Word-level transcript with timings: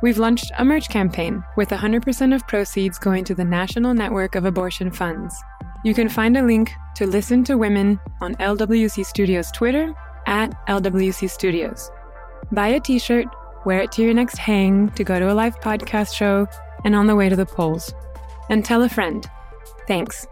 We've 0.00 0.18
launched 0.18 0.52
a 0.56 0.64
merch 0.64 0.88
campaign 0.88 1.42
with 1.56 1.70
100% 1.70 2.34
of 2.34 2.46
proceeds 2.46 3.00
going 3.00 3.24
to 3.24 3.34
the 3.34 3.44
National 3.44 3.94
Network 3.94 4.36
of 4.36 4.44
Abortion 4.44 4.92
Funds. 4.92 5.34
You 5.84 5.92
can 5.92 6.08
find 6.08 6.36
a 6.36 6.42
link 6.42 6.70
to 6.96 7.06
Listen 7.06 7.42
to 7.44 7.58
Women 7.58 7.98
on 8.20 8.36
LWC 8.36 9.04
Studios 9.04 9.50
Twitter 9.50 9.92
at 10.26 10.54
LWC 10.68 11.28
Studios. 11.28 11.90
Buy 12.52 12.68
a 12.68 12.80
t 12.80 13.00
shirt, 13.00 13.26
wear 13.66 13.80
it 13.80 13.90
to 13.92 14.02
your 14.02 14.14
next 14.14 14.38
hang, 14.38 14.88
to 14.90 15.02
go 15.02 15.18
to 15.18 15.32
a 15.32 15.34
live 15.34 15.58
podcast 15.58 16.14
show, 16.14 16.46
and 16.84 16.94
on 16.94 17.08
the 17.08 17.16
way 17.16 17.28
to 17.28 17.34
the 17.34 17.46
polls. 17.46 17.92
And 18.50 18.64
tell 18.64 18.82
a 18.82 18.88
friend. 18.88 19.28
Thanks. 19.88 20.28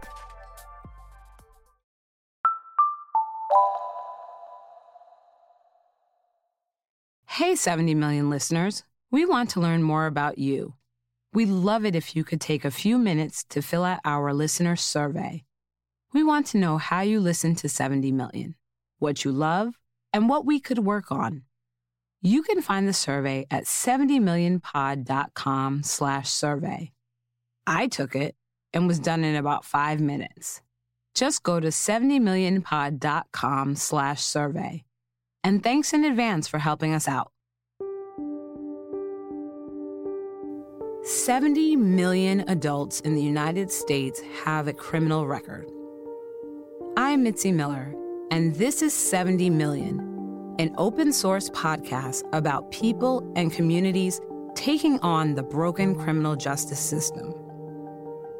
Hey, 7.25 7.55
70 7.55 7.93
million 7.95 8.29
listeners. 8.29 8.83
We 9.09 9.25
want 9.25 9.51
to 9.51 9.61
learn 9.61 9.83
more 9.83 10.05
about 10.05 10.37
you. 10.37 10.73
We'd 11.33 11.47
love 11.47 11.85
it 11.85 11.95
if 11.95 12.13
you 12.13 12.25
could 12.25 12.41
take 12.41 12.65
a 12.65 12.71
few 12.71 12.97
minutes 12.97 13.45
to 13.49 13.61
fill 13.61 13.85
out 13.85 14.01
our 14.03 14.33
listener 14.33 14.75
survey. 14.75 15.45
We 16.13 16.23
want 16.23 16.47
to 16.47 16.57
know 16.57 16.77
how 16.77 16.99
you 17.01 17.21
listen 17.21 17.55
to 17.55 17.69
70 17.69 18.11
million, 18.11 18.55
what 18.99 19.23
you 19.23 19.31
love, 19.31 19.75
and 20.11 20.27
what 20.27 20.45
we 20.45 20.59
could 20.59 20.79
work 20.79 21.09
on. 21.09 21.43
You 22.21 22.43
can 22.43 22.61
find 22.61 22.85
the 22.85 22.93
survey 22.93 23.45
at 23.49 23.63
70millionpod.com 23.63 25.83
slash 25.83 26.29
survey. 26.29 26.91
I 27.65 27.87
took 27.87 28.13
it 28.15 28.35
and 28.73 28.87
was 28.87 28.99
done 28.99 29.23
in 29.23 29.37
about 29.37 29.63
five 29.63 30.01
minutes. 30.01 30.61
Just 31.15 31.43
go 31.43 31.61
to 31.61 31.69
70millionpod.com 31.69 33.75
slash 33.75 34.21
survey. 34.21 34.83
And 35.43 35.61
thanks 35.63 35.93
in 35.93 36.03
advance 36.03 36.47
for 36.47 36.57
helping 36.59 36.93
us 36.93 37.07
out. 37.07 37.31
70 41.27 41.75
million 41.75 42.45
adults 42.47 43.01
in 43.01 43.13
the 43.13 43.21
United 43.21 43.69
States 43.69 44.21
have 44.45 44.69
a 44.69 44.73
criminal 44.73 45.27
record. 45.27 45.69
I'm 46.95 47.23
Mitzi 47.23 47.51
Miller, 47.51 47.93
and 48.31 48.55
this 48.55 48.81
is 48.81 48.93
70 48.93 49.49
Million, 49.49 50.55
an 50.57 50.73
open 50.77 51.11
source 51.11 51.49
podcast 51.49 52.23
about 52.31 52.71
people 52.71 53.29
and 53.35 53.51
communities 53.51 54.21
taking 54.55 55.01
on 55.01 55.35
the 55.35 55.43
broken 55.43 55.95
criminal 55.95 56.37
justice 56.37 56.79
system. 56.79 57.33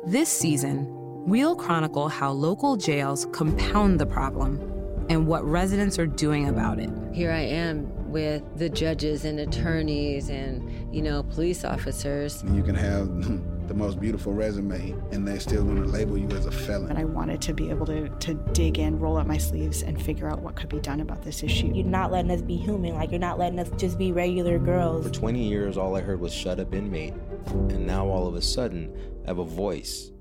This 0.06 0.30
season, 0.30 0.88
we'll 1.28 1.58
chronicle 1.58 2.08
how 2.08 2.32
local 2.32 2.78
jails 2.78 3.28
compound 3.34 4.00
the 4.00 4.06
problem 4.06 4.77
and 5.09 5.27
what 5.27 5.45
residents 5.45 5.97
are 6.00 6.08
doing 6.08 6.47
about 6.47 6.80
it. 6.80 6.89
Here 7.13 7.31
I 7.31 7.41
am 7.41 8.11
with 8.11 8.44
the 8.58 8.69
judges 8.69 9.25
and 9.25 9.39
attorneys 9.39 10.30
and, 10.30 10.94
you 10.94 11.02
know, 11.02 11.23
police 11.23 11.63
officers. 11.63 12.44
You 12.52 12.63
can 12.63 12.75
have 12.75 13.08
the 13.67 13.73
most 13.73 14.00
beautiful 14.00 14.33
resume 14.33 14.95
and 15.11 15.28
they're 15.28 15.39
still 15.39 15.63
going 15.63 15.81
to 15.81 15.88
label 15.88 16.17
you 16.17 16.28
as 16.30 16.45
a 16.45 16.52
felon. 16.52 16.89
And 16.89 17.00
I 17.00 17.03
wanted 17.03 17.41
to 17.44 17.53
be 17.53 17.69
able 17.69 17.85
to, 17.88 18.09
to 18.09 18.33
dig 18.53 18.80
in, 18.80 19.00
roll 19.00 19.17
up 19.17 19.28
my 19.28 19.38
sleeves, 19.38 19.83
and 19.83 20.01
figure 20.01 20.29
out 20.29 20.40
what 20.41 20.56
could 20.56 20.69
be 20.69 20.79
done 20.79 21.01
about 21.01 21.23
this 21.23 21.44
issue. 21.44 21.72
You're 21.73 21.85
not 21.85 22.12
letting 22.12 22.31
us 22.31 22.41
be 22.41 22.56
human. 22.56 22.96
Like, 22.96 23.12
you're 23.12 23.19
not 23.19 23.38
letting 23.38 23.59
us 23.59 23.69
just 23.78 23.97
be 23.97 24.12
regular 24.12 24.57
girls. 24.59 25.06
For 25.06 25.13
20 25.13 25.44
years, 25.44 25.78
all 25.78 25.96
I 25.96 26.01
heard 26.01 26.19
was 26.19 26.34
shut 26.34 26.59
up 26.59 26.73
inmate. 26.73 27.13
And 27.47 27.85
now 27.85 28.07
all 28.07 28.28
of 28.28 28.35
a 28.35 28.41
sudden, 28.41 28.94
I 29.25 29.28
have 29.28 29.40
a 29.40 29.46
voice. 29.46 30.12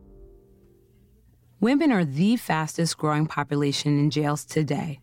Women 1.59 1.91
are 1.91 2.05
the 2.05 2.37
fastest 2.37 2.99
growing 2.99 3.27
population 3.27 3.99
in 3.99 4.11
jails 4.11 4.45
today. 4.45 5.01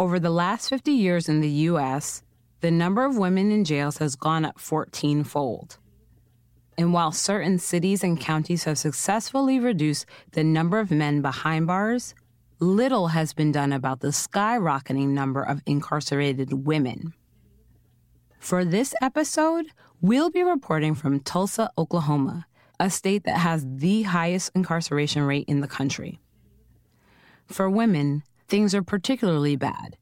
Over 0.00 0.18
the 0.18 0.30
last 0.30 0.68
50 0.68 0.90
years 0.90 1.28
in 1.28 1.40
the 1.40 1.48
U.S., 1.48 2.24
the 2.60 2.72
number 2.72 3.04
of 3.04 3.16
women 3.16 3.52
in 3.52 3.64
jails 3.64 3.98
has 3.98 4.16
gone 4.16 4.44
up 4.44 4.58
14 4.58 5.22
fold. 5.22 5.78
And 6.76 6.92
while 6.92 7.12
certain 7.12 7.60
cities 7.60 8.02
and 8.02 8.20
counties 8.20 8.64
have 8.64 8.78
successfully 8.78 9.60
reduced 9.60 10.06
the 10.32 10.42
number 10.42 10.80
of 10.80 10.90
men 10.90 11.22
behind 11.22 11.68
bars, 11.68 12.16
little 12.58 13.08
has 13.08 13.32
been 13.32 13.52
done 13.52 13.72
about 13.72 14.00
the 14.00 14.08
skyrocketing 14.08 15.10
number 15.10 15.42
of 15.42 15.62
incarcerated 15.66 16.66
women. 16.66 17.14
For 18.40 18.64
this 18.64 18.92
episode, 19.00 19.66
we'll 20.00 20.30
be 20.30 20.42
reporting 20.42 20.96
from 20.96 21.20
Tulsa, 21.20 21.70
Oklahoma, 21.78 22.46
a 22.78 22.90
state 22.90 23.24
that 23.24 23.38
has 23.38 23.64
the 23.66 24.02
highest 24.02 24.50
incarceration 24.54 25.22
rate 25.22 25.46
in 25.48 25.60
the 25.60 25.68
country. 25.68 26.18
For 27.46 27.70
women, 27.70 28.22
things 28.48 28.74
are 28.74 28.82
particularly 28.82 29.56
bad. 29.56 29.96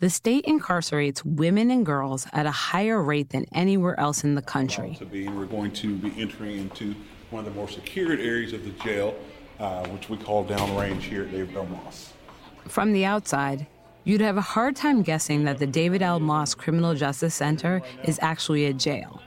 The 0.00 0.10
state 0.10 0.44
incarcerates 0.44 1.24
women 1.24 1.70
and 1.70 1.86
girls 1.86 2.26
at 2.32 2.46
a 2.46 2.50
higher 2.50 3.02
rate 3.02 3.30
than 3.30 3.46
anywhere 3.52 3.98
else 3.98 4.24
in 4.24 4.34
the 4.34 4.42
country. 4.42 4.98
We're 5.00 5.46
going 5.46 5.70
to 5.72 5.96
be 5.96 6.12
entering 6.20 6.58
into 6.58 6.94
one 7.30 7.46
of 7.46 7.52
the 7.52 7.58
more 7.58 7.68
secured 7.68 8.20
areas 8.20 8.52
of 8.52 8.64
the 8.64 8.70
jail, 8.84 9.14
uh, 9.58 9.86
which 9.88 10.08
we 10.10 10.16
call 10.16 10.44
downrange 10.44 11.00
here 11.00 11.22
at 11.22 11.30
David 11.30 11.56
L. 11.56 11.66
Moss. 11.66 12.12
From 12.66 12.92
the 12.92 13.04
outside, 13.04 13.66
you'd 14.04 14.20
have 14.20 14.36
a 14.36 14.42
hard 14.42 14.76
time 14.76 15.02
guessing 15.02 15.44
that 15.44 15.58
the 15.58 15.66
David 15.66 16.02
L. 16.02 16.20
Moss 16.20 16.54
Criminal 16.54 16.94
Justice 16.94 17.34
Center 17.34 17.80
is 18.04 18.18
actually 18.20 18.66
a 18.66 18.72
jail. 18.72 19.22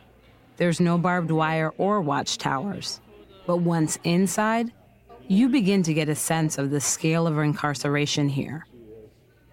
There's 0.57 0.79
no 0.79 0.97
barbed 0.97 1.31
wire 1.31 1.71
or 1.77 2.01
watchtowers. 2.01 2.99
But 3.45 3.57
once 3.57 3.99
inside, 4.03 4.73
you 5.27 5.49
begin 5.49 5.83
to 5.83 5.93
get 5.93 6.09
a 6.09 6.15
sense 6.15 6.57
of 6.57 6.71
the 6.71 6.81
scale 6.81 7.27
of 7.27 7.37
incarceration 7.37 8.27
here. 8.27 8.65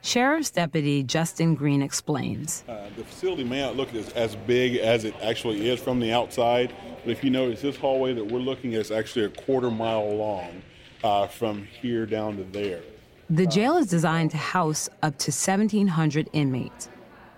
Sheriff's 0.01 0.51
Deputy 0.51 1.03
Justin 1.03 1.55
Green 1.55 1.83
explains. 1.83 2.65
Uh, 2.69 2.89
the 2.97 3.05
facility 3.05 3.45
may 3.45 3.61
not 3.61 3.77
look 3.77 3.95
as, 3.95 4.11
as 4.11 4.37
big 4.37 4.77
as 4.77 5.05
it 5.05 5.15
actually 5.23 5.69
is 5.69 5.81
from 5.81 6.01
the 6.01 6.13
outside, 6.13 6.75
but 7.05 7.11
if 7.11 7.25
you 7.25 7.31
notice, 7.31 7.63
this 7.63 7.77
hallway 7.77 8.13
that 8.13 8.25
we're 8.25 8.39
looking 8.39 8.75
at 8.75 8.81
is 8.83 8.91
actually 8.91 9.25
a 9.25 9.31
quarter 9.31 9.71
mile 9.71 10.15
long 10.15 10.63
uh, 11.03 11.27
from 11.27 11.65
here 11.81 12.05
down 12.05 12.37
to 12.37 12.45
there. 12.45 12.83
The 13.31 13.47
jail 13.47 13.77
is 13.77 13.87
designed 13.87 14.31
to 14.33 14.37
house 14.37 14.91
up 15.03 15.17
to 15.19 15.31
1,700 15.31 16.29
inmates, 16.35 16.91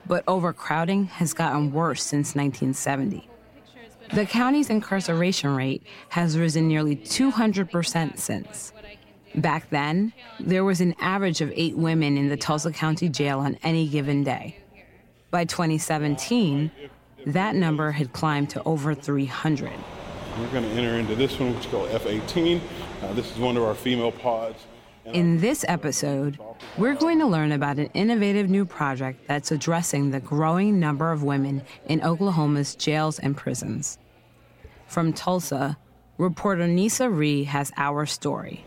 but 0.07 0.25
overcrowding 0.27 1.05
has 1.05 1.33
gotten 1.33 1.73
worse 1.73 2.03
since 2.03 2.35
1970. 2.35 3.29
The 4.15 4.27
county's 4.27 4.71
incarceration 4.71 5.55
rate 5.55 5.83
has 6.11 6.39
risen 6.39 6.69
nearly 6.69 6.97
200% 6.97 8.19
since. 8.19 8.73
Back 9.35 9.69
then, 9.71 10.13
there 10.41 10.65
was 10.65 10.81
an 10.81 10.95
average 11.01 11.41
of 11.41 11.53
eight 11.55 11.77
women 11.77 12.17
in 12.17 12.29
the 12.29 12.37
Tulsa 12.37 12.73
County 12.73 13.09
Jail 13.09 13.41
on 13.41 13.59
any 13.63 13.89
given 13.89 14.25
day. 14.25 14.59
By 15.31 15.45
2017, 15.45 16.71
that 17.27 17.55
number 17.55 17.91
had 17.91 18.13
climbed 18.13 18.51
to 18.51 18.63
over 18.63 18.95
300. 18.95 19.73
We're 20.39 20.49
going 20.49 20.65
to 20.65 20.71
enter 20.71 20.99
into 20.99 21.15
this 21.15 21.39
one, 21.39 21.55
which 21.55 21.65
is 21.65 21.71
called 21.71 21.91
F 21.91 22.07
18. 22.07 22.61
Uh, 23.03 23.13
this 23.15 23.31
is 23.31 23.39
one 23.39 23.57
of 23.57 23.63
our 23.63 23.75
female 23.75 24.13
pods. 24.13 24.65
In 25.13 25.41
this 25.41 25.65
episode, 25.69 26.39
we're 26.77 26.97
going 26.97 27.21
to 27.21 27.27
learn 27.27 27.53
about 27.53 27.79
an 27.79 27.91
innovative 27.95 28.51
new 28.51 28.65
project 28.65 29.29
that's 29.29 29.53
addressing 29.53 30.11
the 30.11 30.19
growing 30.19 30.81
number 30.81 31.13
of 31.13 31.23
women 31.23 31.63
in 31.87 32.03
Oklahoma's 32.03 32.75
jails 32.75 33.21
and 33.21 33.37
prisons. 33.37 33.99
From 34.89 35.13
Tulsa, 35.13 35.79
reporter 36.19 36.67
Nisa 36.67 37.09
Ree 37.09 37.45
has 37.45 37.71
our 37.77 38.05
story. 38.05 38.65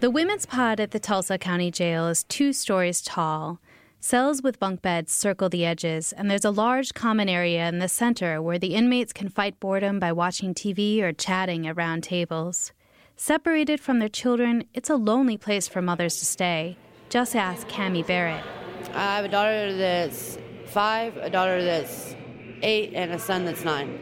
The 0.00 0.10
women's 0.10 0.46
pod 0.46 0.80
at 0.80 0.92
the 0.92 1.00
Tulsa 1.00 1.36
County 1.36 1.70
Jail 1.70 2.08
is 2.08 2.24
two 2.24 2.52
stories 2.54 3.02
tall. 3.02 3.60
Cells 4.04 4.42
with 4.42 4.60
bunk 4.60 4.82
beds 4.82 5.14
circle 5.14 5.48
the 5.48 5.64
edges, 5.64 6.12
and 6.12 6.30
there's 6.30 6.44
a 6.44 6.50
large 6.50 6.92
common 6.92 7.26
area 7.26 7.66
in 7.66 7.78
the 7.78 7.88
center 7.88 8.42
where 8.42 8.58
the 8.58 8.74
inmates 8.74 9.14
can 9.14 9.30
fight 9.30 9.58
boredom 9.60 9.98
by 9.98 10.12
watching 10.12 10.52
TV 10.52 11.00
or 11.00 11.14
chatting 11.14 11.66
at 11.66 11.74
round 11.74 12.02
tables. 12.04 12.74
Separated 13.16 13.80
from 13.80 14.00
their 14.00 14.10
children, 14.10 14.64
it's 14.74 14.90
a 14.90 14.96
lonely 14.96 15.38
place 15.38 15.68
for 15.68 15.80
mothers 15.80 16.18
to 16.18 16.26
stay. 16.26 16.76
Just 17.08 17.34
ask 17.34 17.66
Cami 17.68 18.06
Barrett. 18.06 18.44
I 18.92 19.16
have 19.16 19.24
a 19.24 19.28
daughter 19.28 19.74
that's 19.74 20.36
five, 20.66 21.16
a 21.16 21.30
daughter 21.30 21.64
that's 21.64 22.14
eight, 22.60 22.92
and 22.92 23.10
a 23.10 23.18
son 23.18 23.46
that's 23.46 23.64
nine. 23.64 23.98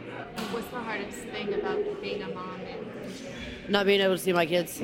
What's 0.51 0.67
the 0.67 0.81
hardest 0.81 1.19
thing 1.19 1.55
about 1.55 2.03
being 2.03 2.23
a 2.23 2.29
mom? 2.35 2.61
Not 3.69 3.87
being 3.87 4.01
able 4.01 4.17
to 4.17 4.21
see 4.21 4.33
my 4.33 4.47
kids. 4.47 4.83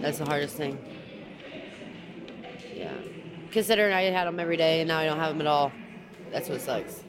That's 0.00 0.18
the 0.18 0.24
hardest 0.24 0.54
thing. 0.56 0.78
Yeah. 2.72 2.92
Considering 3.56 3.94
I 3.94 4.02
had 4.02 4.26
them 4.26 4.38
every 4.38 4.58
day 4.58 4.82
and 4.82 4.88
now 4.88 4.98
I 4.98 5.06
don't 5.06 5.18
have 5.18 5.30
them 5.30 5.40
at 5.40 5.46
all. 5.46 5.72
That's 6.30 6.50
what 6.50 6.60
sucks. 6.60 7.02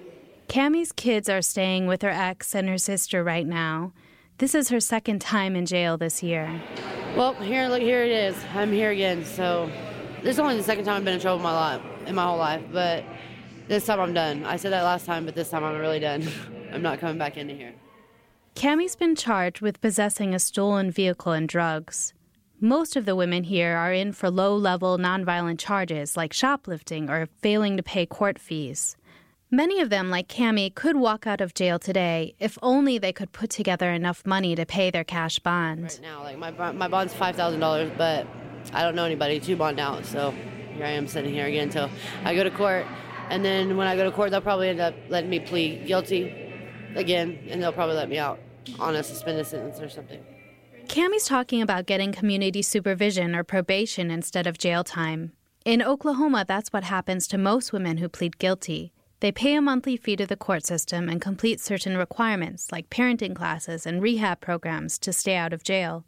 Cammie's 0.48 0.94
kids 0.94 1.28
are 1.28 1.42
staying 1.42 1.88
with 1.88 2.02
her 2.04 2.10
ex 2.10 2.56
and 2.56 2.70
her 2.70 2.78
sister 2.78 3.22
right 3.22 3.46
now. 3.46 3.92
This 4.38 4.56
is 4.56 4.70
her 4.70 4.80
second 4.80 5.20
time 5.20 5.58
in 5.58 5.66
jail 5.66 5.98
this 5.98 6.24
year. 6.24 6.62
Well, 7.18 7.34
here, 7.34 7.68
look, 7.68 7.82
here 7.82 8.02
it 8.02 8.12
is. 8.12 8.38
I'm 8.56 8.72
here 8.72 8.92
again. 8.92 9.26
So, 9.26 9.70
this 10.24 10.36
is 10.36 10.40
only 10.40 10.56
the 10.56 10.64
second 10.64 10.86
time 10.86 10.96
I've 10.96 11.04
been 11.04 11.16
in 11.16 11.20
trouble 11.20 11.40
in 11.40 11.44
my 11.44 11.52
life, 11.52 11.82
in 12.06 12.16
my 12.16 12.24
whole 12.24 12.38
life. 12.38 12.64
But 12.72 13.04
this 13.68 13.86
time 13.86 14.00
I'm 14.00 14.14
done. 14.14 14.46
I 14.46 14.56
said 14.56 14.72
that 14.72 14.84
last 14.84 15.06
time, 15.06 15.26
but 15.26 15.36
this 15.36 15.50
time 15.50 15.66
I'm 15.66 15.78
really 15.78 16.00
done. 16.00 16.26
I'm 16.72 16.82
not 16.82 17.00
coming 17.00 17.18
back 17.18 17.36
into 17.36 17.56
here. 17.56 17.74
Cammie's 18.56 18.96
been 18.96 19.18
charged 19.18 19.60
with 19.60 19.82
possessing 19.82 20.34
a 20.34 20.40
stolen 20.40 20.92
vehicle 20.92 21.34
and 21.34 21.50
drugs. 21.50 22.14
Most 22.60 22.96
of 22.96 23.06
the 23.06 23.16
women 23.16 23.44
here 23.44 23.78
are 23.78 23.94
in 23.94 24.14
for 24.14 24.32
low 24.32 24.56
level 24.56 24.98
nonviolent 24.98 25.60
charges 25.60 26.18
like 26.18 26.34
shoplifting 26.34 27.08
or 27.08 27.28
failing 27.40 27.78
to 27.78 27.84
pay 27.84 28.08
court 28.08 28.40
fees. 28.40 28.98
Many 29.52 29.80
of 29.80 29.92
them, 29.92 30.10
like 30.10 30.28
Cami, 30.28 30.74
could 30.74 30.96
walk 30.96 31.28
out 31.28 31.40
of 31.40 31.54
jail 31.54 31.78
today 31.78 32.34
if 32.40 32.58
only 32.64 32.98
they 32.98 33.14
could 33.14 33.32
put 33.32 33.52
together 33.52 33.92
enough 33.92 34.26
money 34.26 34.56
to 34.56 34.66
pay 34.66 34.90
their 34.90 35.04
cash 35.04 35.38
bond. 35.38 35.84
Right 35.84 36.02
now, 36.02 36.24
like 36.24 36.40
my 36.40 36.72
my 36.72 36.88
bond's 36.88 37.14
five 37.14 37.36
thousand 37.36 37.60
dollars, 37.60 37.92
but 37.96 38.26
I 38.74 38.82
don't 38.82 38.96
know 38.96 39.06
anybody 39.06 39.40
to 39.40 39.56
bond 39.56 39.80
out, 39.80 40.04
so 40.08 40.32
here 40.74 40.86
I 40.86 40.90
am 40.90 41.08
sitting 41.08 41.32
here 41.32 41.46
again 41.46 41.66
until 41.66 41.92
I 42.24 42.34
go 42.34 42.44
to 42.44 42.50
court, 42.50 42.88
and 43.30 43.46
then 43.46 43.78
when 43.78 43.86
I 43.86 43.96
go 43.96 44.04
to 44.04 44.12
court, 44.12 44.32
they'll 44.32 44.42
probably 44.42 44.70
end 44.70 44.80
up 44.80 44.96
letting 45.10 45.30
me 45.30 45.40
plead 45.40 45.86
guilty 45.86 46.34
again, 46.96 47.38
and 47.50 47.62
they'll 47.62 47.72
probably 47.72 47.96
let 47.96 48.10
me 48.10 48.18
out 48.18 48.40
on 48.80 48.96
a 48.96 49.04
suspended 49.04 49.46
sentence 49.46 49.80
or 49.80 49.90
something. 49.90 50.26
Cammie's 50.88 51.26
talking 51.26 51.62
about 51.62 51.86
getting 51.86 52.14
community 52.14 52.62
supervision 52.62 53.36
or 53.36 53.44
probation 53.44 54.10
instead 54.10 54.48
of 54.48 54.58
jail 54.58 54.84
time. 54.84 55.34
In 55.66 55.82
Oklahoma, 55.82 56.46
that's 56.48 56.72
what 56.72 56.86
happens 56.86 57.28
to 57.28 57.38
most 57.38 57.74
women 57.74 57.98
who 57.98 58.08
plead 58.08 58.38
guilty. 58.38 58.94
They 59.20 59.32
pay 59.32 59.56
a 59.56 59.62
monthly 59.62 59.98
fee 59.98 60.16
to 60.16 60.26
the 60.26 60.38
court 60.38 60.66
system 60.66 61.10
and 61.10 61.20
complete 61.20 61.60
certain 61.60 61.98
requirements, 61.98 62.72
like 62.72 62.90
parenting 62.90 63.36
classes 63.36 63.86
and 63.86 64.02
rehab 64.02 64.40
programs, 64.40 64.98
to 65.00 65.12
stay 65.12 65.36
out 65.36 65.52
of 65.52 65.62
jail. 65.62 66.06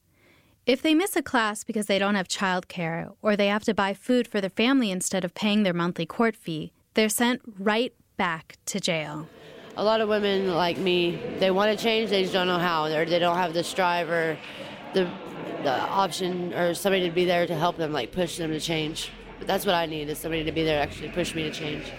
If 0.66 0.82
they 0.82 0.96
miss 0.96 1.16
a 1.16 1.22
class 1.22 1.64
because 1.64 1.88
they 1.88 2.00
don't 2.00 2.16
have 2.16 2.28
childcare, 2.28 3.14
or 3.22 3.36
they 3.36 3.48
have 3.48 3.66
to 3.66 3.74
buy 3.74 3.94
food 3.94 4.28
for 4.28 4.40
their 4.40 4.50
family 4.50 4.92
instead 4.92 5.26
of 5.26 5.34
paying 5.34 5.64
their 5.64 5.74
monthly 5.74 6.06
court 6.06 6.36
fee, 6.36 6.72
they're 6.94 7.10
sent 7.10 7.42
right 7.58 7.94
back 8.16 8.58
to 8.68 8.80
jail. 8.80 9.28
A 9.78 9.84
lot 9.84 10.02
of 10.02 10.10
women 10.10 10.54
like 10.54 10.78
me, 10.78 11.20
they 11.40 11.52
want 11.52 11.78
to 11.78 11.84
change, 11.84 12.10
they 12.10 12.22
just 12.22 12.34
don't 12.34 12.48
know 12.48 12.60
how. 12.60 12.86
Or 12.86 13.06
they 13.06 13.20
don't 13.20 13.38
have 13.38 13.54
the 13.54 13.64
strive 13.64 14.10
or 14.10 14.38
the, 14.94 15.10
the 15.64 15.72
option 15.72 16.54
or 16.54 16.74
somebody 16.74 17.08
to 17.08 17.14
be 17.14 17.26
there 17.26 17.46
to 17.46 17.56
help 17.56 17.78
them, 17.78 17.92
like 17.92 18.12
push 18.12 18.38
them 18.38 18.52
to 18.52 18.60
change. 18.60 19.12
But 19.38 19.48
that's 19.48 19.66
what 19.66 19.76
I 19.76 19.86
need 19.86 20.10
is 20.10 20.18
somebody 20.18 20.44
to 20.44 20.52
be 20.52 20.64
there 20.64 20.84
to 20.84 20.90
actually 20.90 21.10
push 21.10 21.34
me 21.34 21.44
to 21.44 21.52
change. 21.52 21.92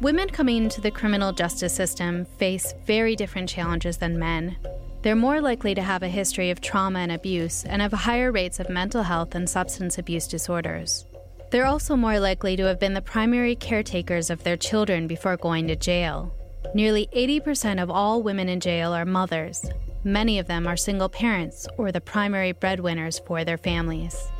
Women 0.00 0.28
coming 0.28 0.64
into 0.64 0.80
the 0.80 0.90
criminal 0.90 1.32
justice 1.32 1.74
system 1.74 2.26
face 2.38 2.74
very 2.84 3.16
different 3.16 3.48
challenges 3.48 3.96
than 3.96 4.18
men. 4.18 4.56
They're 5.02 5.16
more 5.16 5.40
likely 5.40 5.74
to 5.74 5.82
have 5.82 6.02
a 6.02 6.08
history 6.08 6.50
of 6.50 6.60
trauma 6.60 6.98
and 6.98 7.12
abuse 7.12 7.64
and 7.64 7.80
have 7.80 7.92
higher 7.92 8.32
rates 8.32 8.60
of 8.60 8.68
mental 8.68 9.04
health 9.04 9.34
and 9.34 9.48
substance 9.48 9.98
abuse 9.98 10.26
disorders. 10.26 11.06
They're 11.50 11.66
also 11.66 11.96
more 11.96 12.18
likely 12.18 12.56
to 12.56 12.64
have 12.64 12.80
been 12.80 12.94
the 12.94 13.00
primary 13.00 13.54
caretakers 13.54 14.30
of 14.30 14.42
their 14.42 14.56
children 14.56 15.06
before 15.06 15.36
going 15.36 15.68
to 15.68 15.76
jail. 15.76 16.34
Nearly 16.74 17.08
80% 17.14 17.82
of 17.82 17.90
all 17.90 18.22
women 18.22 18.48
in 18.48 18.60
jail 18.60 18.92
are 18.92 19.04
mothers. 19.04 19.64
Many 20.04 20.38
of 20.38 20.46
them 20.46 20.66
are 20.66 20.76
single 20.76 21.08
parents 21.08 21.66
or 21.76 21.92
the 21.92 22.00
primary 22.00 22.52
breadwinners 22.52 23.18
for 23.18 23.44
their 23.44 23.58
families. 23.58 24.30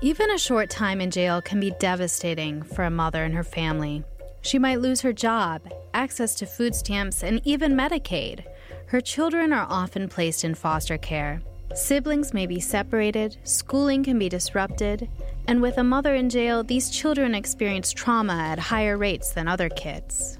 Even 0.00 0.32
a 0.32 0.38
short 0.38 0.68
time 0.68 1.00
in 1.00 1.12
jail 1.12 1.40
can 1.40 1.60
be 1.60 1.70
devastating 1.78 2.62
for 2.62 2.84
a 2.84 2.90
mother 2.90 3.22
and 3.22 3.34
her 3.34 3.44
family. 3.44 4.02
She 4.40 4.58
might 4.58 4.80
lose 4.80 5.00
her 5.02 5.12
job, 5.12 5.62
access 5.94 6.34
to 6.36 6.46
food 6.46 6.74
stamps, 6.74 7.22
and 7.22 7.40
even 7.44 7.76
Medicaid. 7.76 8.44
Her 8.86 9.00
children 9.00 9.52
are 9.52 9.66
often 9.70 10.08
placed 10.08 10.44
in 10.44 10.56
foster 10.56 10.98
care. 10.98 11.40
Siblings 11.74 12.34
may 12.34 12.46
be 12.46 12.58
separated, 12.58 13.36
schooling 13.44 14.02
can 14.02 14.18
be 14.18 14.28
disrupted, 14.28 15.08
and 15.46 15.62
with 15.62 15.78
a 15.78 15.84
mother 15.84 16.14
in 16.16 16.28
jail, 16.28 16.64
these 16.64 16.90
children 16.90 17.34
experience 17.34 17.92
trauma 17.92 18.34
at 18.34 18.58
higher 18.58 18.98
rates 18.98 19.30
than 19.32 19.46
other 19.46 19.68
kids. 19.68 20.38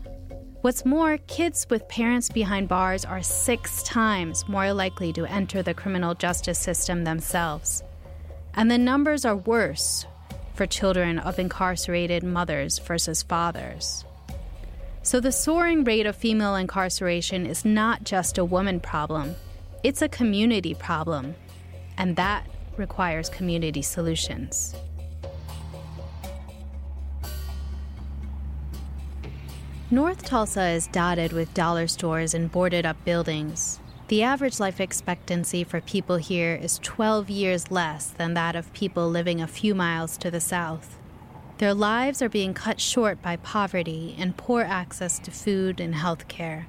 What's 0.63 0.85
more, 0.85 1.19
kids 1.19 1.67
with 1.69 1.89
parents 1.89 2.29
behind 2.29 2.69
bars 2.69 3.05
are 3.05 3.21
six 3.21 3.83
times 3.83 4.49
more 4.49 4.73
likely 4.73 5.13
to 5.15 5.27
enter 5.27 5.61
the 5.61 5.75
criminal 5.75 6.15
justice 6.15 6.57
system 6.61 7.03
themselves. 7.03 7.83
And 8.55 8.71
the 8.71 8.79
numbers 8.79 9.25
are 9.25 9.35
worse 9.35 10.07
for 10.55 10.67
children 10.67 11.19
of 11.19 11.41
incarcerated 11.41 12.23
mothers 12.23 12.79
versus 12.79 13.25
fathers. 13.25 14.05
So 15.03 15.19
the 15.19 15.33
soaring 15.33 15.83
rate 15.83 16.07
of 16.07 16.15
female 16.15 16.55
incarceration 16.55 17.45
is 17.45 17.65
not 17.65 18.05
just 18.05 18.39
a 18.39 18.45
woman 18.45 18.79
problem, 18.79 19.35
it's 19.83 20.01
a 20.01 20.09
community 20.09 20.75
problem. 20.75 21.35
And 21.99 22.15
that 22.15 22.47
requires 22.77 23.29
community 23.29 23.83
solutions. 23.83 24.77
North 29.93 30.25
Tulsa 30.25 30.69
is 30.69 30.87
dotted 30.87 31.35
with 31.35 31.53
dollar 31.53 31.87
stores 31.87 32.33
and 32.33 32.51
boarded 32.51 32.87
up 32.87 33.05
buildings. 33.05 33.79
The 34.09 34.23
average 34.23 34.59
life 34.59 34.81
expectancy 34.81 35.65
for 35.65 35.83
people 35.83 36.17
here 36.17 36.55
is 36.55 36.81
12 36.83 37.29
years 37.29 37.71
less 37.71 38.07
than 38.07 38.33
that 38.33 38.57
of 38.57 38.73
people 38.73 39.11
living 39.11 39.43
a 39.43 39.47
few 39.47 39.75
miles 39.75 40.17
to 40.17 40.31
the 40.31 40.41
south. 40.41 40.99
Their 41.59 41.75
lives 41.75 42.23
are 42.23 42.31
being 42.31 42.55
cut 42.55 42.81
short 42.81 43.21
by 43.21 43.37
poverty 43.37 44.17
and 44.19 44.35
poor 44.35 44.63
access 44.63 45.19
to 45.19 45.31
food 45.31 45.79
and 45.79 45.95
health 45.95 46.27
care. 46.27 46.69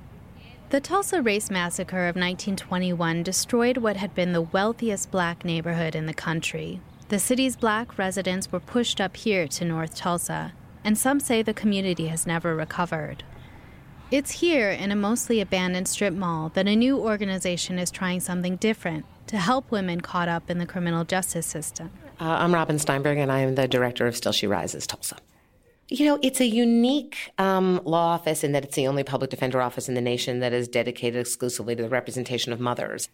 The 0.72 0.81
Tulsa 0.81 1.22
Race 1.22 1.50
Massacre 1.50 2.10
of 2.10 2.18
1921 2.18 3.24
destroyed 3.24 3.78
what 3.78 3.96
had 3.96 4.14
been 4.14 4.34
the 4.34 4.42
wealthiest 4.42 5.12
black 5.12 5.46
neighborhood 5.46 5.96
in 5.96 6.08
the 6.08 6.14
country. 6.14 6.81
The 7.08 7.20
city's 7.20 7.56
black 7.56 7.98
residents 7.98 8.52
were 8.52 8.60
pushed 8.60 9.00
up 9.00 9.16
here 9.16 9.48
to 9.48 9.64
North 9.64 9.96
Tulsa, 9.96 10.52
and 10.84 10.98
some 10.98 11.20
say 11.20 11.42
the 11.42 11.54
community 11.54 12.08
has 12.08 12.28
never 12.28 12.56
recovered. 12.56 13.24
It's 14.12 14.32
here, 14.32 14.70
in 14.70 14.92
a 14.92 14.96
mostly 14.96 15.42
abandoned 15.42 15.88
strip 15.88 16.14
mall, 16.14 16.50
that 16.54 16.68
a 16.68 16.76
new 16.76 17.00
organization 17.00 17.80
is 17.80 17.90
trying 17.90 18.20
something 18.20 18.58
different 18.58 19.06
to 19.28 19.38
help 19.38 19.72
women 19.72 20.02
caught 20.02 20.28
up 20.28 20.50
in 20.50 20.60
the 20.60 20.66
criminal 20.66 21.04
justice 21.04 21.48
system. 21.48 21.90
Uh, 22.20 22.26
I'm 22.26 22.54
Robin 22.54 22.78
Steinberg, 22.78 23.18
and 23.18 23.32
I 23.32 23.40
am 23.40 23.56
the 23.56 23.68
director 23.68 24.06
of 24.06 24.16
Still 24.16 24.32
She 24.32 24.46
Rises 24.46 24.86
Tulsa. 24.86 25.18
You 25.88 26.06
know, 26.06 26.20
it's 26.22 26.40
a 26.40 26.46
unique 26.46 27.32
um, 27.38 27.82
law 27.84 28.13
office 28.13 28.44
in 28.44 28.52
that 28.52 28.63
it's 28.63 28.75
the 28.75 28.88
only 28.88 29.04
public 29.04 29.30
defender 29.30 29.62
office 29.62 29.90
in 29.90 29.96
the 29.96 30.02
nation 30.02 30.40
that 30.40 30.54
is 30.54 30.68
dedicated 30.68 31.20
exclusively 31.20 31.75
to 31.75 31.84
the 31.84 31.90
representation 31.90 32.54
of 32.54 32.60
mothers. 32.60 33.10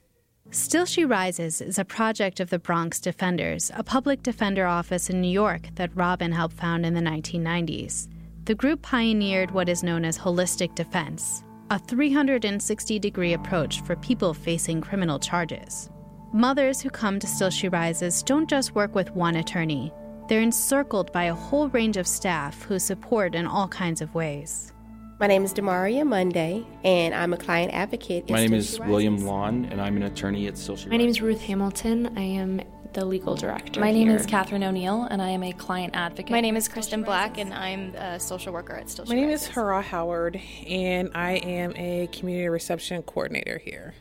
Still 0.51 0.87
She 0.87 1.05
Rises 1.05 1.61
is 1.61 1.77
a 1.77 1.85
project 1.85 2.39
of 2.39 2.49
the 2.49 2.57
Bronx 2.57 2.99
Defenders, 2.99 3.69
a 3.75 3.83
public 3.83 4.23
defender 4.23 4.65
office 4.65 5.11
in 5.11 5.21
New 5.21 5.29
York 5.29 5.69
that 5.75 5.95
Robin 5.95 6.31
helped 6.31 6.55
found 6.55 6.87
in 6.87 6.95
the 6.95 7.01
1990s 7.01 8.07
the 8.45 8.55
group 8.55 8.81
pioneered 8.81 9.51
what 9.51 9.69
is 9.69 9.83
known 9.83 10.03
as 10.03 10.17
holistic 10.17 10.73
defense, 10.73 11.43
a 11.69 11.77
360 11.77 12.97
degree 12.97 13.33
approach 13.33 13.83
for 13.83 13.95
people 13.97 14.33
facing 14.33 14.81
criminal 14.81 15.19
charges. 15.19 15.91
Mothers 16.33 16.81
who 16.81 16.89
come 16.89 17.19
to 17.19 17.27
Still 17.27 17.51
She 17.51 17.69
Rises 17.69 18.23
don't 18.23 18.49
just 18.49 18.73
work 18.73 18.95
with 18.95 19.11
one 19.11 19.35
attorney, 19.35 19.93
they're 20.27 20.41
encircled 20.41 21.11
by 21.11 21.25
a 21.25 21.35
whole 21.35 21.69
range 21.69 21.97
of 21.97 22.07
staff 22.07 22.63
who 22.63 22.79
support 22.79 23.35
in 23.35 23.45
all 23.45 23.67
kinds 23.67 24.01
of 24.01 24.15
ways. 24.15 24.73
My 25.19 25.27
name 25.27 25.43
is 25.43 25.53
Demaria 25.53 26.07
Monday, 26.07 26.65
and 26.81 27.13
I'm 27.13 27.33
a 27.33 27.37
client 27.37 27.73
advocate. 27.73 28.29
My 28.29 28.39
name 28.39 28.53
is 28.53 28.79
William 28.79 29.25
Lawn, 29.25 29.65
and 29.65 29.81
I'm 29.81 29.97
an 29.97 30.03
attorney 30.03 30.47
at 30.47 30.57
Still 30.57 30.77
She 30.77 30.83
Rises. 30.83 30.91
My 30.91 30.95
name 30.95 31.09
is 31.09 31.21
Ruth 31.21 31.41
Hamilton. 31.41 32.17
I 32.17 32.21
am 32.21 32.61
the 32.93 33.03
legal 33.03 33.35
director. 33.35 33.81
My 33.81 33.91
name 33.91 34.07
here. 34.07 34.15
is 34.15 34.25
Catherine 34.25 34.63
O'Neill, 34.63 35.03
and 35.11 35.21
I 35.21 35.27
am 35.27 35.43
a 35.43 35.51
client 35.51 35.93
advocate. 35.93 36.31
My 36.31 36.39
name 36.39 36.55
is 36.55 36.69
Kristen 36.69 37.03
Black, 37.03 37.37
and 37.37 37.53
I'm 37.53 37.93
a 37.95 38.17
social 38.17 38.53
worker 38.53 38.77
at 38.77 38.89
Still 38.89 39.07
My 39.07 39.15
name 39.15 39.29
is 39.29 39.45
Hurrah 39.45 39.81
Howard, 39.81 40.39
and 40.65 41.11
I 41.13 41.33
am 41.33 41.73
a 41.75 42.07
community 42.13 42.47
reception 42.47 43.03
coordinator 43.03 43.57
here. 43.57 43.95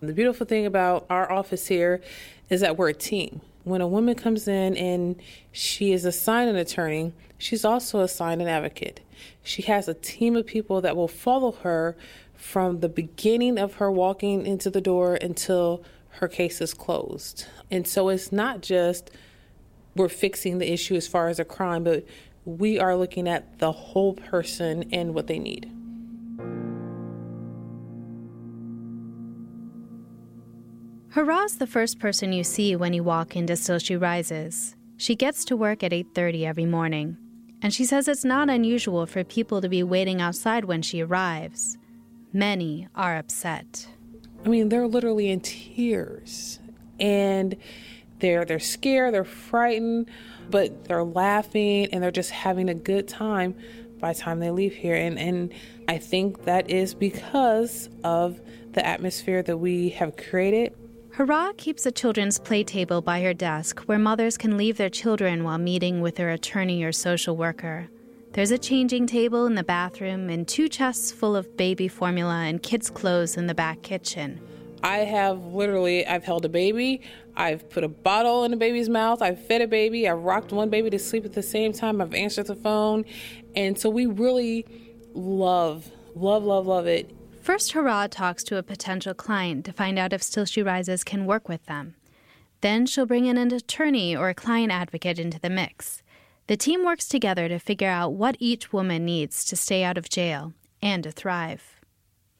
The 0.00 0.14
beautiful 0.14 0.46
thing 0.46 0.64
about 0.64 1.04
our 1.10 1.30
office 1.30 1.66
here 1.66 2.00
is 2.48 2.62
that 2.62 2.78
we're 2.78 2.88
a 2.88 2.94
team. 2.94 3.42
When 3.64 3.82
a 3.82 3.88
woman 3.88 4.14
comes 4.14 4.48
in 4.48 4.74
and 4.76 5.20
she 5.52 5.92
is 5.92 6.06
assigned 6.06 6.48
an 6.48 6.56
attorney, 6.56 7.12
she's 7.36 7.64
also 7.64 8.00
assigned 8.00 8.40
an 8.40 8.48
advocate. 8.48 9.00
She 9.46 9.62
has 9.62 9.86
a 9.86 9.94
team 9.94 10.34
of 10.34 10.44
people 10.44 10.80
that 10.80 10.96
will 10.96 11.06
follow 11.06 11.52
her 11.52 11.96
from 12.34 12.80
the 12.80 12.88
beginning 12.88 13.58
of 13.58 13.74
her 13.74 13.92
walking 13.92 14.44
into 14.44 14.70
the 14.70 14.80
door 14.80 15.14
until 15.14 15.84
her 16.18 16.26
case 16.26 16.60
is 16.60 16.74
closed. 16.74 17.46
And 17.70 17.86
so 17.86 18.08
it's 18.08 18.32
not 18.32 18.60
just 18.60 19.08
we're 19.94 20.08
fixing 20.08 20.58
the 20.58 20.72
issue 20.72 20.96
as 20.96 21.06
far 21.06 21.28
as 21.28 21.38
a 21.38 21.44
crime, 21.44 21.84
but 21.84 22.04
we 22.44 22.80
are 22.80 22.96
looking 22.96 23.28
at 23.28 23.60
the 23.60 23.70
whole 23.70 24.14
person 24.14 24.88
and 24.92 25.14
what 25.14 25.28
they 25.28 25.38
need. 25.38 25.70
Hurrah's 31.10 31.58
the 31.58 31.68
first 31.68 32.00
person 32.00 32.32
you 32.32 32.42
see 32.42 32.74
when 32.74 32.92
you 32.92 33.04
walk 33.04 33.36
into 33.36 33.54
Still 33.54 33.78
She 33.78 33.96
Rises. 33.96 34.74
She 34.96 35.14
gets 35.14 35.44
to 35.44 35.56
work 35.56 35.84
at 35.84 35.92
8:30 35.92 36.44
every 36.44 36.66
morning. 36.66 37.16
And 37.62 37.72
she 37.72 37.84
says 37.84 38.06
it's 38.06 38.24
not 38.24 38.50
unusual 38.50 39.06
for 39.06 39.24
people 39.24 39.60
to 39.60 39.68
be 39.68 39.82
waiting 39.82 40.20
outside 40.20 40.64
when 40.64 40.82
she 40.82 41.00
arrives. 41.00 41.78
Many 42.32 42.88
are 42.94 43.16
upset. 43.16 43.88
I 44.44 44.48
mean, 44.48 44.68
they're 44.68 44.86
literally 44.86 45.30
in 45.30 45.40
tears. 45.40 46.60
And 47.00 47.56
they're 48.20 48.44
they're 48.44 48.58
scared, 48.58 49.14
they're 49.14 49.24
frightened, 49.24 50.08
but 50.50 50.84
they're 50.84 51.04
laughing 51.04 51.88
and 51.92 52.02
they're 52.02 52.10
just 52.10 52.30
having 52.30 52.68
a 52.68 52.74
good 52.74 53.08
time 53.08 53.54
by 53.98 54.12
the 54.12 54.18
time 54.18 54.40
they 54.40 54.50
leave 54.50 54.74
here. 54.74 54.94
And 54.94 55.18
and 55.18 55.52
I 55.88 55.98
think 55.98 56.44
that 56.44 56.70
is 56.70 56.94
because 56.94 57.88
of 58.04 58.40
the 58.72 58.86
atmosphere 58.86 59.42
that 59.42 59.56
we 59.56 59.90
have 59.90 60.16
created. 60.16 60.74
Hara 61.16 61.54
keeps 61.56 61.86
a 61.86 61.90
children's 61.90 62.38
play 62.38 62.62
table 62.62 63.00
by 63.00 63.22
her 63.22 63.32
desk 63.32 63.80
where 63.86 63.98
mothers 63.98 64.36
can 64.36 64.58
leave 64.58 64.76
their 64.76 64.90
children 64.90 65.44
while 65.44 65.56
meeting 65.56 66.02
with 66.02 66.16
their 66.16 66.28
attorney 66.28 66.84
or 66.84 66.92
social 66.92 67.38
worker. 67.38 67.88
There's 68.32 68.50
a 68.50 68.58
changing 68.58 69.06
table 69.06 69.46
in 69.46 69.54
the 69.54 69.64
bathroom 69.64 70.28
and 70.28 70.46
two 70.46 70.68
chests 70.68 71.10
full 71.10 71.34
of 71.34 71.56
baby 71.56 71.88
formula 71.88 72.42
and 72.42 72.62
kids' 72.62 72.90
clothes 72.90 73.38
in 73.38 73.46
the 73.46 73.54
back 73.54 73.80
kitchen. 73.80 74.38
I 74.82 74.98
have 74.98 75.42
literally 75.42 76.06
I've 76.06 76.24
held 76.24 76.44
a 76.44 76.50
baby, 76.50 77.00
I've 77.34 77.70
put 77.70 77.82
a 77.82 77.88
bottle 77.88 78.44
in 78.44 78.52
a 78.52 78.58
baby's 78.58 78.90
mouth, 78.90 79.22
I've 79.22 79.42
fed 79.46 79.62
a 79.62 79.66
baby, 79.66 80.06
I've 80.06 80.18
rocked 80.18 80.52
one 80.52 80.68
baby 80.68 80.90
to 80.90 80.98
sleep 80.98 81.24
at 81.24 81.32
the 81.32 81.42
same 81.42 81.72
time, 81.72 82.02
I've 82.02 82.12
answered 82.12 82.48
the 82.48 82.56
phone. 82.56 83.06
And 83.54 83.80
so 83.80 83.88
we 83.88 84.04
really 84.04 84.66
love, 85.14 85.90
love, 86.14 86.44
love, 86.44 86.66
love 86.66 86.86
it. 86.86 87.15
First, 87.46 87.74
Hara 87.74 88.08
talks 88.10 88.42
to 88.42 88.56
a 88.56 88.62
potential 88.64 89.14
client 89.14 89.64
to 89.66 89.72
find 89.72 90.00
out 90.00 90.12
if 90.12 90.20
Still 90.20 90.46
She 90.46 90.64
Rises 90.64 91.04
can 91.04 91.26
work 91.26 91.48
with 91.48 91.64
them. 91.66 91.94
Then 92.60 92.86
she'll 92.86 93.06
bring 93.06 93.26
in 93.26 93.36
an 93.38 93.52
attorney 93.54 94.16
or 94.16 94.28
a 94.28 94.34
client 94.34 94.72
advocate 94.72 95.20
into 95.20 95.38
the 95.38 95.48
mix. 95.48 96.02
The 96.48 96.56
team 96.56 96.84
works 96.84 97.06
together 97.06 97.48
to 97.48 97.60
figure 97.60 97.88
out 97.88 98.14
what 98.14 98.36
each 98.40 98.72
woman 98.72 99.04
needs 99.04 99.44
to 99.44 99.54
stay 99.54 99.84
out 99.84 99.96
of 99.96 100.08
jail 100.08 100.54
and 100.82 101.04
to 101.04 101.12
thrive. 101.12 101.76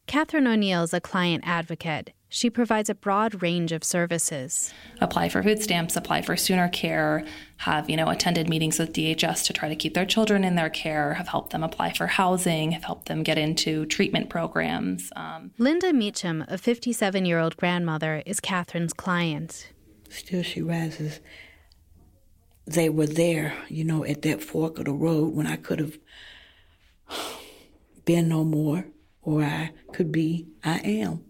Catherine 0.09 0.49
O'Neill 0.49 0.83
is 0.83 0.93
a 0.93 1.01
client 1.01 1.45
advocate. 1.47 2.11
She 2.29 2.51
provides 2.51 2.91
a 2.91 2.95
broad 2.95 3.41
range 3.43 3.73
of 3.73 3.85
services. 3.85 4.73
Apply 5.01 5.29
for 5.29 5.43
food 5.43 5.63
stamps, 5.63 5.97
apply 5.97 6.23
for 6.23 6.35
SoonerCare, 6.35 7.27
have, 7.59 7.89
you 7.89 7.97
know, 7.97 8.09
attended 8.09 8.49
meetings 8.49 8.79
with 8.79 8.93
DHS 8.93 9.45
to 9.47 9.53
try 9.53 9.69
to 9.69 9.77
keep 9.77 9.95
their 9.95 10.05
children 10.05 10.43
in 10.43 10.57
their 10.57 10.69
care, 10.69 11.15
have 11.15 11.29
helped 11.29 11.51
them 11.51 11.63
apply 11.63 11.93
for 11.93 12.09
housing, 12.09 12.73
have 12.73 12.85
helped 12.85 13.07
them 13.07 13.23
get 13.23 13.39
into 13.39 13.87
treatment 13.87 14.29
programs. 14.29 15.13
Um, 15.15 15.53
Linda 15.57 15.93
Meacham, 15.93 16.45
a 16.49 16.59
57 16.59 17.25
year 17.25 17.39
old 17.39 17.57
grandmother, 17.57 18.23
is 18.27 18.41
Catherine's 18.41 18.93
client. 18.93 19.73
Still 20.09 20.43
She 20.43 20.63
Rises 20.63 21.21
they 22.67 22.89
were 22.89 23.07
there, 23.07 23.55
you 23.69 23.85
know, 23.85 24.05
at 24.05 24.23
that 24.23 24.43
fork 24.43 24.79
of 24.79 24.87
the 24.87 24.93
road 24.93 25.35
when 25.35 25.47
I 25.47 25.57
could 25.57 25.79
have 25.79 25.99
been 28.05 28.29
no 28.29 28.45
more, 28.45 28.87
or 29.23 29.43
I 29.43 29.71
could 29.93 30.11
be, 30.11 30.49
I 30.65 30.79
am. 30.81 31.25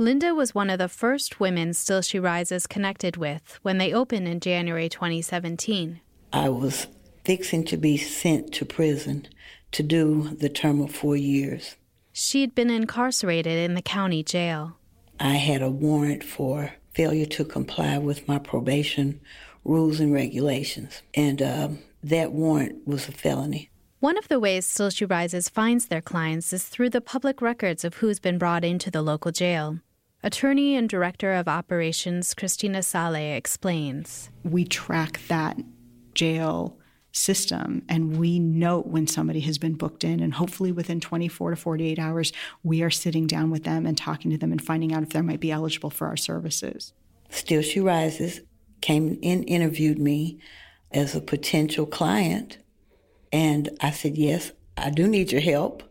Linda 0.00 0.32
was 0.32 0.54
one 0.54 0.70
of 0.70 0.78
the 0.78 0.88
first 0.88 1.40
women 1.40 1.74
Still 1.74 2.02
She 2.02 2.20
Rises 2.20 2.68
connected 2.68 3.16
with 3.16 3.58
when 3.62 3.78
they 3.78 3.92
opened 3.92 4.28
in 4.28 4.38
January 4.38 4.88
2017. 4.88 6.00
I 6.32 6.48
was 6.50 6.86
fixing 7.24 7.64
to 7.64 7.76
be 7.76 7.96
sent 7.96 8.52
to 8.54 8.64
prison 8.64 9.26
to 9.72 9.82
do 9.82 10.36
the 10.36 10.48
term 10.48 10.80
of 10.80 10.94
four 10.94 11.16
years. 11.16 11.74
She'd 12.12 12.54
been 12.54 12.70
incarcerated 12.70 13.58
in 13.58 13.74
the 13.74 13.82
county 13.82 14.22
jail. 14.22 14.76
I 15.18 15.34
had 15.34 15.62
a 15.62 15.70
warrant 15.70 16.22
for 16.22 16.74
failure 16.94 17.26
to 17.26 17.44
comply 17.44 17.98
with 17.98 18.28
my 18.28 18.38
probation 18.38 19.20
rules 19.64 19.98
and 19.98 20.12
regulations. 20.12 21.02
And 21.14 21.42
uh, 21.42 21.68
that 22.04 22.30
warrant 22.30 22.86
was 22.86 23.08
a 23.08 23.12
felony. 23.12 23.68
One 23.98 24.16
of 24.16 24.28
the 24.28 24.38
ways 24.38 24.64
Still 24.64 24.90
She 24.90 25.04
Rises 25.04 25.48
finds 25.48 25.86
their 25.86 26.00
clients 26.00 26.52
is 26.52 26.66
through 26.66 26.90
the 26.90 27.00
public 27.00 27.42
records 27.42 27.84
of 27.84 27.94
who's 27.94 28.20
been 28.20 28.38
brought 28.38 28.64
into 28.64 28.92
the 28.92 29.02
local 29.02 29.32
jail. 29.32 29.80
Attorney 30.20 30.74
and 30.74 30.88
Director 30.88 31.32
of 31.32 31.46
Operations 31.46 32.34
Christina 32.34 32.82
Sale 32.82 33.14
explains. 33.36 34.30
We 34.42 34.64
track 34.64 35.20
that 35.28 35.56
jail 36.12 36.76
system 37.12 37.84
and 37.88 38.18
we 38.18 38.40
note 38.40 38.88
when 38.88 39.06
somebody 39.06 39.38
has 39.40 39.58
been 39.58 39.74
booked 39.74 40.02
in 40.02 40.18
and 40.18 40.34
hopefully 40.34 40.72
within 40.72 41.00
24 41.00 41.50
to 41.50 41.56
48 41.56 41.98
hours 41.98 42.32
we 42.64 42.82
are 42.82 42.90
sitting 42.90 43.26
down 43.28 43.50
with 43.50 43.62
them 43.62 43.86
and 43.86 43.96
talking 43.96 44.30
to 44.32 44.36
them 44.36 44.50
and 44.50 44.60
finding 44.60 44.92
out 44.92 45.04
if 45.04 45.10
they 45.10 45.20
might 45.20 45.40
be 45.40 45.52
eligible 45.52 45.88
for 45.88 46.08
our 46.08 46.16
services. 46.16 46.92
Still 47.30 47.62
She 47.62 47.78
Rises 47.78 48.40
came 48.80 49.20
in, 49.22 49.44
interviewed 49.44 50.00
me 50.00 50.40
as 50.90 51.14
a 51.14 51.20
potential 51.20 51.86
client. 51.86 52.58
And 53.32 53.70
I 53.80 53.92
said, 53.92 54.18
Yes, 54.18 54.50
I 54.76 54.90
do 54.90 55.06
need 55.06 55.30
your 55.30 55.40
help. 55.40 55.84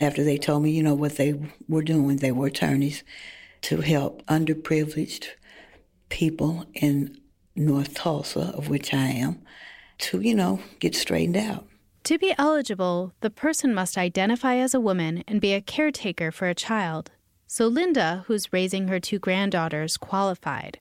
After 0.00 0.24
they 0.24 0.36
told 0.36 0.64
me, 0.64 0.72
you 0.72 0.82
know, 0.82 0.94
what 0.94 1.16
they 1.16 1.40
were 1.68 1.82
doing, 1.82 2.16
they 2.16 2.32
were 2.32 2.48
attorneys 2.48 3.04
to 3.62 3.80
help 3.80 4.24
underprivileged 4.26 5.26
people 6.08 6.66
in 6.74 7.18
North 7.54 7.94
Tulsa, 7.94 8.52
of 8.54 8.68
which 8.68 8.92
I 8.92 9.06
am, 9.06 9.42
to, 9.98 10.20
you 10.20 10.34
know, 10.34 10.60
get 10.80 10.94
straightened 10.94 11.36
out. 11.36 11.66
To 12.04 12.18
be 12.18 12.34
eligible, 12.36 13.12
the 13.20 13.30
person 13.30 13.72
must 13.72 13.96
identify 13.96 14.56
as 14.56 14.74
a 14.74 14.80
woman 14.80 15.22
and 15.28 15.40
be 15.40 15.52
a 15.52 15.60
caretaker 15.60 16.32
for 16.32 16.48
a 16.48 16.54
child. 16.54 17.12
So 17.46 17.66
Linda, 17.66 18.24
who's 18.26 18.52
raising 18.52 18.88
her 18.88 18.98
two 18.98 19.18
granddaughters, 19.18 19.96
qualified. 19.96 20.80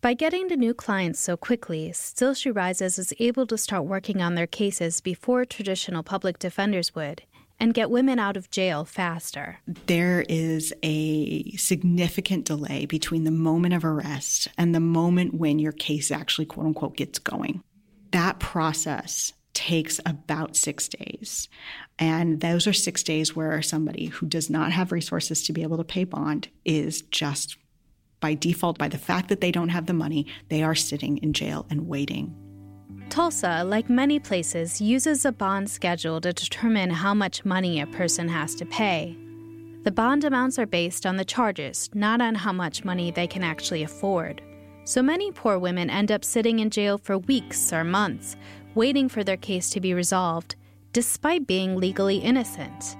By 0.00 0.14
getting 0.14 0.48
to 0.48 0.56
new 0.56 0.74
clients 0.74 1.18
so 1.18 1.36
quickly, 1.36 1.90
Still 1.92 2.34
She 2.34 2.52
Rises 2.52 3.00
is 3.00 3.12
able 3.18 3.48
to 3.48 3.58
start 3.58 3.84
working 3.84 4.22
on 4.22 4.36
their 4.36 4.46
cases 4.46 5.00
before 5.00 5.44
traditional 5.44 6.04
public 6.04 6.38
defenders 6.38 6.94
would 6.94 7.22
and 7.60 7.74
get 7.74 7.90
women 7.90 8.18
out 8.18 8.36
of 8.36 8.50
jail 8.50 8.84
faster. 8.84 9.58
There 9.86 10.24
is 10.28 10.72
a 10.82 11.50
significant 11.56 12.44
delay 12.44 12.86
between 12.86 13.24
the 13.24 13.30
moment 13.30 13.74
of 13.74 13.84
arrest 13.84 14.48
and 14.56 14.74
the 14.74 14.80
moment 14.80 15.34
when 15.34 15.58
your 15.58 15.72
case 15.72 16.10
actually, 16.10 16.46
quote 16.46 16.66
unquote, 16.66 16.96
gets 16.96 17.18
going. 17.18 17.62
That 18.12 18.38
process 18.38 19.32
takes 19.54 19.98
about 20.06 20.56
six 20.56 20.88
days. 20.88 21.48
And 21.98 22.40
those 22.40 22.68
are 22.68 22.72
six 22.72 23.02
days 23.02 23.34
where 23.34 23.60
somebody 23.60 24.06
who 24.06 24.26
does 24.26 24.48
not 24.48 24.70
have 24.70 24.92
resources 24.92 25.42
to 25.44 25.52
be 25.52 25.62
able 25.62 25.78
to 25.78 25.84
pay 25.84 26.04
bond 26.04 26.48
is 26.64 27.02
just 27.02 27.56
by 28.20 28.34
default, 28.34 28.78
by 28.78 28.88
the 28.88 28.98
fact 28.98 29.28
that 29.28 29.40
they 29.40 29.50
don't 29.50 29.68
have 29.70 29.86
the 29.86 29.92
money, 29.92 30.26
they 30.48 30.62
are 30.62 30.74
sitting 30.74 31.18
in 31.18 31.32
jail 31.32 31.66
and 31.70 31.88
waiting. 31.88 32.47
Tulsa, 33.10 33.64
like 33.64 33.88
many 33.88 34.18
places, 34.18 34.80
uses 34.80 35.24
a 35.24 35.32
bond 35.32 35.70
schedule 35.70 36.20
to 36.20 36.32
determine 36.32 36.90
how 36.90 37.14
much 37.14 37.44
money 37.44 37.80
a 37.80 37.86
person 37.86 38.28
has 38.28 38.54
to 38.56 38.66
pay. 38.66 39.16
The 39.84 39.90
bond 39.90 40.24
amounts 40.24 40.58
are 40.58 40.66
based 40.66 41.06
on 41.06 41.16
the 41.16 41.24
charges, 41.24 41.88
not 41.94 42.20
on 42.20 42.34
how 42.34 42.52
much 42.52 42.84
money 42.84 43.10
they 43.10 43.26
can 43.26 43.42
actually 43.42 43.82
afford. 43.82 44.42
So 44.84 45.02
many 45.02 45.32
poor 45.32 45.58
women 45.58 45.88
end 45.88 46.12
up 46.12 46.24
sitting 46.24 46.58
in 46.58 46.70
jail 46.70 46.98
for 46.98 47.18
weeks 47.18 47.72
or 47.72 47.84
months, 47.84 48.36
waiting 48.74 49.08
for 49.08 49.24
their 49.24 49.36
case 49.36 49.70
to 49.70 49.80
be 49.80 49.94
resolved, 49.94 50.56
despite 50.92 51.46
being 51.46 51.76
legally 51.76 52.18
innocent. 52.18 52.96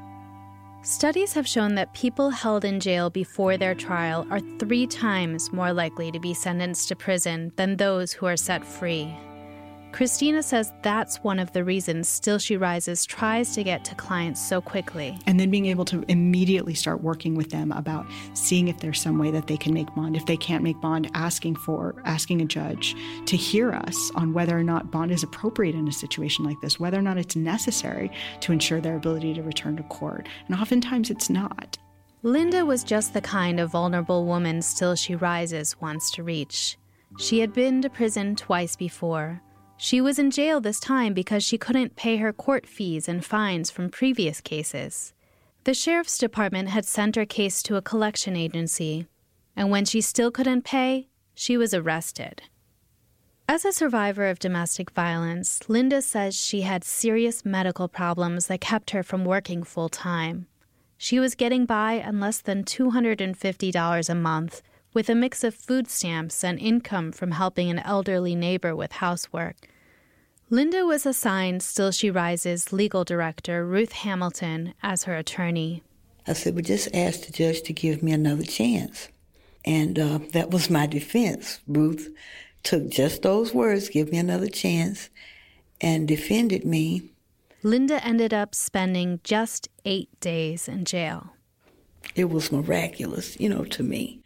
Studies 0.82 1.34
have 1.34 1.46
shown 1.46 1.74
that 1.74 1.92
people 1.92 2.30
held 2.30 2.64
in 2.64 2.80
jail 2.80 3.10
before 3.10 3.56
their 3.56 3.74
trial 3.74 4.26
are 4.30 4.40
three 4.58 4.86
times 4.86 5.52
more 5.52 5.72
likely 5.72 6.10
to 6.10 6.20
be 6.20 6.32
sentenced 6.32 6.88
to 6.88 6.96
prison 6.96 7.52
than 7.56 7.76
those 7.76 8.12
who 8.12 8.26
are 8.26 8.36
set 8.36 8.64
free. 8.64 9.14
Christina 9.92 10.42
says 10.42 10.72
that's 10.82 11.16
one 11.24 11.38
of 11.38 11.52
the 11.52 11.64
reasons 11.64 12.08
Still 12.08 12.38
She 12.38 12.56
Rises 12.56 13.06
tries 13.06 13.54
to 13.54 13.64
get 13.64 13.84
to 13.86 13.94
clients 13.94 14.46
so 14.46 14.60
quickly. 14.60 15.18
And 15.26 15.40
then 15.40 15.50
being 15.50 15.66
able 15.66 15.84
to 15.86 16.04
immediately 16.08 16.74
start 16.74 17.02
working 17.02 17.34
with 17.34 17.50
them 17.50 17.72
about 17.72 18.06
seeing 18.34 18.68
if 18.68 18.78
there's 18.78 19.00
some 19.00 19.18
way 19.18 19.30
that 19.30 19.46
they 19.46 19.56
can 19.56 19.72
make 19.72 19.92
bond. 19.94 20.14
If 20.14 20.26
they 20.26 20.36
can't 20.36 20.62
make 20.62 20.80
bond, 20.80 21.10
asking 21.14 21.56
for, 21.56 22.00
asking 22.04 22.42
a 22.42 22.44
judge 22.44 22.94
to 23.26 23.36
hear 23.36 23.72
us 23.72 24.12
on 24.14 24.34
whether 24.34 24.56
or 24.56 24.62
not 24.62 24.90
bond 24.90 25.10
is 25.10 25.22
appropriate 25.22 25.74
in 25.74 25.88
a 25.88 25.92
situation 25.92 26.44
like 26.44 26.60
this, 26.60 26.78
whether 26.78 26.98
or 26.98 27.02
not 27.02 27.18
it's 27.18 27.34
necessary 27.34 28.10
to 28.40 28.52
ensure 28.52 28.80
their 28.80 28.96
ability 28.96 29.34
to 29.34 29.42
return 29.42 29.76
to 29.78 29.82
court. 29.84 30.28
And 30.46 30.60
oftentimes 30.60 31.10
it's 31.10 31.30
not. 31.30 31.78
Linda 32.22 32.66
was 32.66 32.84
just 32.84 33.14
the 33.14 33.20
kind 33.20 33.58
of 33.58 33.70
vulnerable 33.70 34.26
woman 34.26 34.60
Still 34.60 34.96
She 34.96 35.14
Rises 35.14 35.80
wants 35.80 36.10
to 36.12 36.22
reach. 36.22 36.76
She 37.18 37.40
had 37.40 37.54
been 37.54 37.80
to 37.82 37.88
prison 37.88 38.36
twice 38.36 38.76
before 38.76 39.40
she 39.78 40.00
was 40.00 40.18
in 40.18 40.30
jail 40.30 40.60
this 40.60 40.80
time 40.80 41.14
because 41.14 41.44
she 41.44 41.56
couldn't 41.56 41.96
pay 41.96 42.16
her 42.16 42.32
court 42.32 42.66
fees 42.66 43.08
and 43.08 43.24
fines 43.24 43.70
from 43.70 43.88
previous 43.88 44.40
cases. 44.40 45.14
The 45.64 45.72
sheriff's 45.72 46.18
department 46.18 46.68
had 46.68 46.84
sent 46.84 47.14
her 47.14 47.24
case 47.24 47.62
to 47.62 47.76
a 47.76 47.82
collection 47.82 48.36
agency, 48.36 49.06
and 49.54 49.70
when 49.70 49.84
she 49.84 50.00
still 50.00 50.32
couldn't 50.32 50.64
pay, 50.64 51.08
she 51.34 51.56
was 51.56 51.72
arrested. 51.72 52.42
As 53.48 53.64
a 53.64 53.72
survivor 53.72 54.26
of 54.26 54.40
domestic 54.40 54.90
violence, 54.90 55.60
Linda 55.68 56.02
says 56.02 56.34
she 56.34 56.62
had 56.62 56.84
serious 56.84 57.44
medical 57.44 57.88
problems 57.88 58.48
that 58.48 58.60
kept 58.60 58.90
her 58.90 59.02
from 59.02 59.24
working 59.24 59.62
full 59.62 59.88
time. 59.88 60.46
She 60.98 61.20
was 61.20 61.36
getting 61.36 61.64
by 61.64 62.02
on 62.02 62.18
less 62.18 62.40
than 62.40 62.64
$250 62.64 64.10
a 64.10 64.14
month 64.14 64.62
with 64.92 65.08
a 65.08 65.14
mix 65.14 65.44
of 65.44 65.54
food 65.54 65.88
stamps 65.88 66.42
and 66.42 66.58
income 66.58 67.12
from 67.12 67.32
helping 67.32 67.70
an 67.70 67.78
elderly 67.80 68.34
neighbor 68.34 68.74
with 68.74 68.92
housework. 68.92 69.68
Linda 70.50 70.86
was 70.86 71.04
assigned 71.04 71.62
Still 71.62 71.90
She 71.90 72.10
Rises 72.10 72.72
legal 72.72 73.04
director 73.04 73.66
Ruth 73.66 73.92
Hamilton 73.92 74.72
as 74.82 75.04
her 75.04 75.14
attorney. 75.14 75.82
I 76.26 76.32
said, 76.32 76.54
well, 76.54 76.62
just 76.62 76.88
ask 76.94 77.26
the 77.26 77.32
judge 77.32 77.62
to 77.62 77.72
give 77.72 78.02
me 78.02 78.12
another 78.12 78.44
chance. 78.44 79.08
And 79.64 79.98
uh, 79.98 80.20
that 80.32 80.50
was 80.50 80.70
my 80.70 80.86
defense. 80.86 81.60
Ruth 81.66 82.10
took 82.62 82.88
just 82.88 83.22
those 83.22 83.52
words, 83.52 83.88
give 83.88 84.10
me 84.10 84.18
another 84.18 84.48
chance, 84.48 85.10
and 85.80 86.08
defended 86.08 86.64
me. 86.64 87.10
Linda 87.62 88.02
ended 88.04 88.32
up 88.32 88.54
spending 88.54 89.20
just 89.24 89.68
eight 89.84 90.08
days 90.20 90.68
in 90.68 90.84
jail. 90.84 91.30
It 92.14 92.30
was 92.30 92.52
miraculous, 92.52 93.38
you 93.38 93.48
know, 93.48 93.64
to 93.64 93.82
me, 93.82 94.22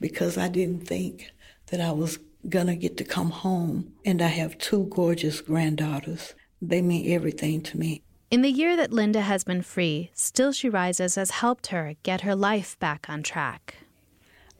because 0.00 0.38
I 0.38 0.48
didn't 0.48 0.86
think 0.86 1.30
that 1.66 1.80
I 1.80 1.92
was 1.92 2.18
gonna 2.48 2.76
get 2.76 2.96
to 2.96 3.04
come 3.04 3.30
home. 3.30 3.92
And 4.04 4.22
I 4.22 4.28
have 4.28 4.58
two 4.58 4.86
gorgeous 4.90 5.40
granddaughters. 5.40 6.34
They 6.62 6.82
mean 6.82 7.12
everything 7.12 7.62
to 7.62 7.78
me. 7.78 8.02
In 8.30 8.42
the 8.42 8.50
year 8.50 8.76
that 8.76 8.92
Linda 8.92 9.22
has 9.22 9.44
been 9.44 9.62
free, 9.62 10.10
Still 10.14 10.52
She 10.52 10.68
Rises 10.68 11.16
has 11.16 11.30
helped 11.30 11.68
her 11.68 11.94
get 12.02 12.20
her 12.20 12.36
life 12.36 12.78
back 12.78 13.06
on 13.08 13.22
track. 13.22 13.76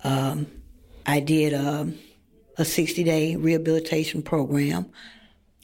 Um, 0.03 0.47
I 1.07 1.21
did 1.21 1.55
um, 1.55 1.99
a 2.59 2.65
60 2.65 3.05
day 3.05 3.37
rehabilitation 3.37 4.23
program. 4.23 4.87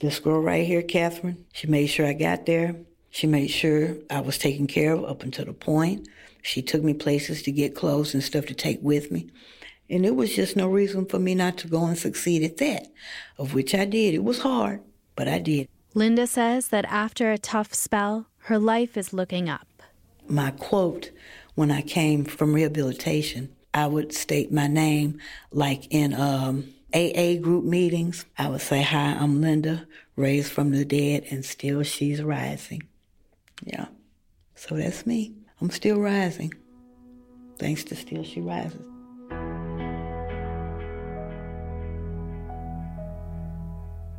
This 0.00 0.18
girl 0.21 0.40
right 0.40 0.66
here, 0.66 0.83
Catherine, 0.83 1.47
she 1.52 1.66
made 1.66 1.87
sure 1.87 2.06
I 2.06 2.12
got 2.12 2.47
there. 2.47 2.76
She 3.11 3.26
made 3.26 3.49
sure 3.49 3.97
I 4.11 4.21
was 4.21 4.37
taken 4.38 4.66
care 4.66 4.92
of 4.92 5.04
up 5.04 5.23
until 5.23 5.47
the 5.47 5.52
point. 5.54 6.06
She 6.42 6.62
took 6.62 6.83
me 6.83 6.95
places 6.95 7.42
to 7.42 7.50
get 7.50 7.75
clothes 7.75 8.14
and 8.14 8.23
stuff 8.23 8.47
to 8.47 8.54
take 8.54 8.78
with 8.83 9.11
me. 9.11 9.30
And 9.88 10.05
there 10.05 10.14
was 10.14 10.35
just 10.35 10.57
no 10.57 10.69
reason 10.69 11.07
for 11.07 11.19
me 11.19 11.35
not 11.35 11.59
to 11.59 11.69
go 11.69 11.85
and 11.85 11.97
succeed 11.97 12.43
at 12.43 12.57
that, 12.59 12.88
of 13.38 13.55
which 13.55 13.75
I 13.75 13.85
did. 13.85 14.14
It 14.14 14.25
was 14.25 14.40
hard, 14.40 14.81
but 15.14 15.28
I 15.28 15.38
did. 15.38 15.69
Linda 15.95 16.26
says 16.26 16.69
that 16.69 16.85
after 16.87 17.31
a 17.31 17.38
tough 17.38 17.73
spell, 17.73 18.26
her 18.38 18.59
life 18.59 18.97
is 18.97 19.12
looking 19.12 19.49
up. 19.49 19.66
My 20.28 20.50
quote 20.50 21.11
when 21.55 21.71
I 21.71 21.83
came 21.83 22.25
from 22.25 22.52
rehabilitation, 22.52 23.55
I 23.73 23.87
would 23.87 24.12
state 24.12 24.52
my 24.52 24.66
name 24.66 25.21
like 25.52 25.87
in 25.90 26.14
um, 26.14 26.75
AA 26.93 27.35
group 27.40 27.64
meetings. 27.64 28.26
I 28.38 28.49
would 28.49 28.61
say, 28.61 28.83
Hi, 28.83 29.12
I'm 29.12 29.40
Linda, 29.40 29.87
raised 30.16 30.52
from 30.52 30.73
the 30.73 30.85
dead, 30.85 31.26
and 31.31 31.45
still 31.45 31.83
she's 31.83 32.23
rising. 32.23 32.83
Yeah. 33.64 33.87
So 34.55 34.76
that's 34.76 35.07
me. 35.07 35.35
I'm 35.61 35.71
still 35.71 36.00
rising. 36.00 36.52
Thanks 37.59 37.85
to 37.85 37.97
Still 37.97 38.25
She 38.25 38.40
Rises. 38.40 38.96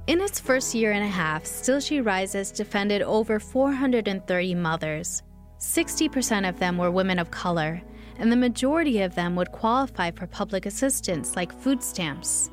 In 0.07 0.21
its 0.21 0.39
first 0.39 0.73
year 0.73 0.93
and 0.93 1.03
a 1.03 1.07
half, 1.07 1.45
Still 1.45 1.81
She 1.81 1.99
Rises 1.99 2.49
defended 2.51 3.01
over 3.01 3.41
430 3.41 4.55
mothers. 4.55 5.21
60% 5.59 6.47
of 6.47 6.57
them 6.59 6.77
were 6.77 6.91
women 6.91 7.19
of 7.19 7.29
color, 7.29 7.81
and 8.17 8.31
the 8.31 8.37
majority 8.37 9.01
of 9.01 9.15
them 9.15 9.35
would 9.35 9.51
qualify 9.51 10.11
for 10.11 10.25
public 10.25 10.65
assistance 10.65 11.35
like 11.35 11.51
food 11.51 11.83
stamps. 11.83 12.49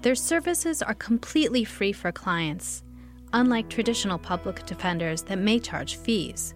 Their 0.00 0.14
services 0.14 0.80
are 0.80 0.94
completely 0.94 1.64
free 1.64 1.92
for 1.92 2.12
clients, 2.12 2.82
unlike 3.34 3.68
traditional 3.68 4.18
public 4.18 4.64
defenders 4.64 5.22
that 5.24 5.38
may 5.38 5.58
charge 5.58 5.96
fees. 5.96 6.54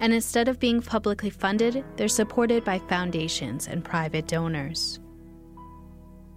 And 0.00 0.12
instead 0.12 0.48
of 0.48 0.58
being 0.58 0.82
publicly 0.82 1.30
funded, 1.30 1.84
they're 1.94 2.08
supported 2.08 2.64
by 2.64 2.80
foundations 2.80 3.68
and 3.68 3.84
private 3.84 4.26
donors. 4.26 4.98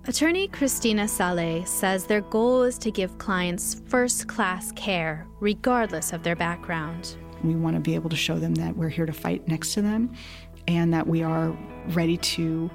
Attorney 0.10 0.48
Christina 0.48 1.08
Saleh 1.08 1.68
says 1.68 2.06
their 2.06 2.22
goal 2.22 2.64
is 2.64 2.80
to 2.80 2.90
give 2.90 3.20
clients 3.20 3.80
first 3.86 4.28
class 4.28 4.72
care, 4.72 5.28
regardless 5.40 6.14
of 6.14 6.24
their 6.24 6.36
background. 6.36 7.16
We 7.44 7.54
want 7.54 7.76
to 7.76 7.80
be 7.80 7.94
able 7.94 8.10
to 8.10 8.16
show 8.16 8.40
them 8.40 8.56
that 8.56 8.76
we're 8.76 8.90
here 8.90 9.06
to 9.06 9.14
fight 9.14 9.48
next 9.48 9.76
to 9.76 9.84
them 9.84 10.12
and 10.68 10.92
that 10.96 11.06
we 11.06 11.22
are 11.22 11.56
ready 11.90 12.18
to 12.18 12.72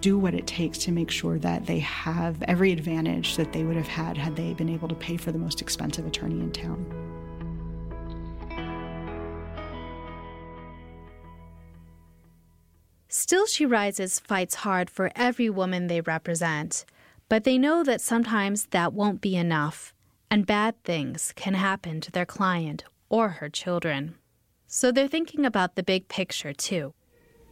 do 0.00 0.18
what 0.18 0.32
it 0.32 0.46
takes 0.46 0.78
to 0.78 0.90
make 0.90 1.10
sure 1.10 1.38
that 1.40 1.66
they 1.66 1.80
have 1.80 2.42
every 2.44 2.72
advantage 2.72 3.36
that 3.36 3.52
they 3.52 3.62
would 3.62 3.76
have 3.76 3.86
had 3.86 4.16
had 4.16 4.34
they 4.34 4.54
been 4.54 4.70
able 4.70 4.88
to 4.88 4.94
pay 4.94 5.18
for 5.18 5.32
the 5.32 5.38
most 5.38 5.60
expensive 5.60 6.06
attorney 6.06 6.40
in 6.40 6.50
town. 6.50 7.09
Still 13.12 13.44
She 13.44 13.66
Rises 13.66 14.20
fights 14.20 14.54
hard 14.54 14.88
for 14.88 15.10
every 15.16 15.50
woman 15.50 15.88
they 15.88 16.00
represent, 16.00 16.84
but 17.28 17.42
they 17.42 17.58
know 17.58 17.82
that 17.82 18.00
sometimes 18.00 18.66
that 18.66 18.92
won't 18.92 19.20
be 19.20 19.34
enough, 19.34 19.92
and 20.30 20.46
bad 20.46 20.80
things 20.84 21.32
can 21.34 21.54
happen 21.54 22.00
to 22.02 22.12
their 22.12 22.24
client 22.24 22.84
or 23.08 23.28
her 23.30 23.48
children. 23.48 24.14
So 24.68 24.92
they're 24.92 25.08
thinking 25.08 25.44
about 25.44 25.74
the 25.74 25.82
big 25.82 26.06
picture 26.06 26.52
too. 26.52 26.94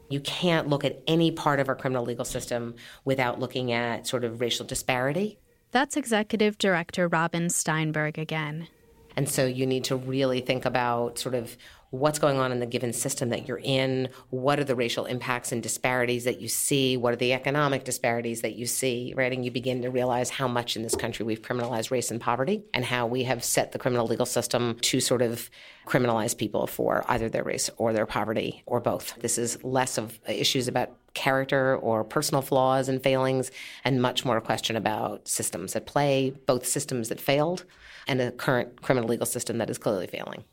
You 0.08 0.20
can't 0.20 0.68
look 0.68 0.84
at 0.84 1.02
any 1.08 1.32
part 1.32 1.58
of 1.58 1.68
our 1.68 1.74
criminal 1.74 2.04
legal 2.04 2.24
system 2.24 2.76
without 3.04 3.40
looking 3.40 3.72
at 3.72 4.06
sort 4.06 4.22
of 4.22 4.40
racial 4.40 4.64
disparity. 4.64 5.40
That's 5.72 5.96
Executive 5.96 6.56
Director 6.56 7.08
Robin 7.08 7.50
Steinberg 7.50 8.16
again. 8.16 8.68
And 9.18 9.28
so 9.28 9.46
you 9.46 9.66
need 9.66 9.82
to 9.86 9.96
really 9.96 10.40
think 10.40 10.64
about 10.64 11.18
sort 11.18 11.34
of 11.34 11.56
what's 11.90 12.20
going 12.20 12.38
on 12.38 12.52
in 12.52 12.60
the 12.60 12.66
given 12.66 12.92
system 12.92 13.30
that 13.30 13.48
you're 13.48 13.60
in, 13.64 14.10
what 14.30 14.60
are 14.60 14.64
the 14.64 14.76
racial 14.76 15.06
impacts 15.06 15.50
and 15.50 15.60
disparities 15.60 16.22
that 16.22 16.40
you 16.40 16.46
see, 16.46 16.96
what 16.96 17.14
are 17.14 17.16
the 17.16 17.32
economic 17.32 17.82
disparities 17.82 18.42
that 18.42 18.54
you 18.54 18.64
see, 18.64 19.12
right? 19.16 19.32
And 19.32 19.44
you 19.44 19.50
begin 19.50 19.82
to 19.82 19.90
realize 19.90 20.30
how 20.30 20.46
much 20.46 20.76
in 20.76 20.84
this 20.84 20.94
country 20.94 21.24
we've 21.24 21.42
criminalized 21.42 21.90
race 21.90 22.12
and 22.12 22.20
poverty 22.20 22.62
and 22.72 22.84
how 22.84 23.08
we 23.08 23.24
have 23.24 23.42
set 23.42 23.72
the 23.72 23.78
criminal 23.80 24.06
legal 24.06 24.24
system 24.24 24.76
to 24.82 25.00
sort 25.00 25.22
of 25.22 25.50
criminalize 25.84 26.36
people 26.36 26.68
for 26.68 27.04
either 27.08 27.28
their 27.28 27.42
race 27.42 27.70
or 27.76 27.92
their 27.92 28.06
poverty 28.06 28.62
or 28.66 28.78
both. 28.78 29.20
This 29.20 29.36
is 29.36 29.64
less 29.64 29.98
of 29.98 30.20
issues 30.28 30.68
about 30.68 30.92
character 31.14 31.76
or 31.76 32.04
personal 32.04 32.40
flaws 32.40 32.88
and 32.88 33.02
failings 33.02 33.50
and 33.82 34.00
much 34.00 34.24
more 34.24 34.36
a 34.36 34.40
question 34.40 34.76
about 34.76 35.26
systems 35.26 35.74
at 35.74 35.86
play, 35.86 36.30
both 36.46 36.64
systems 36.64 37.08
that 37.08 37.20
failed 37.20 37.64
and 38.08 38.20
a 38.20 38.32
current 38.32 38.82
criminal 38.82 39.08
legal 39.08 39.26
system 39.26 39.58
that 39.58 39.70
is 39.70 39.78
clearly 39.78 40.06
failing. 40.06 40.44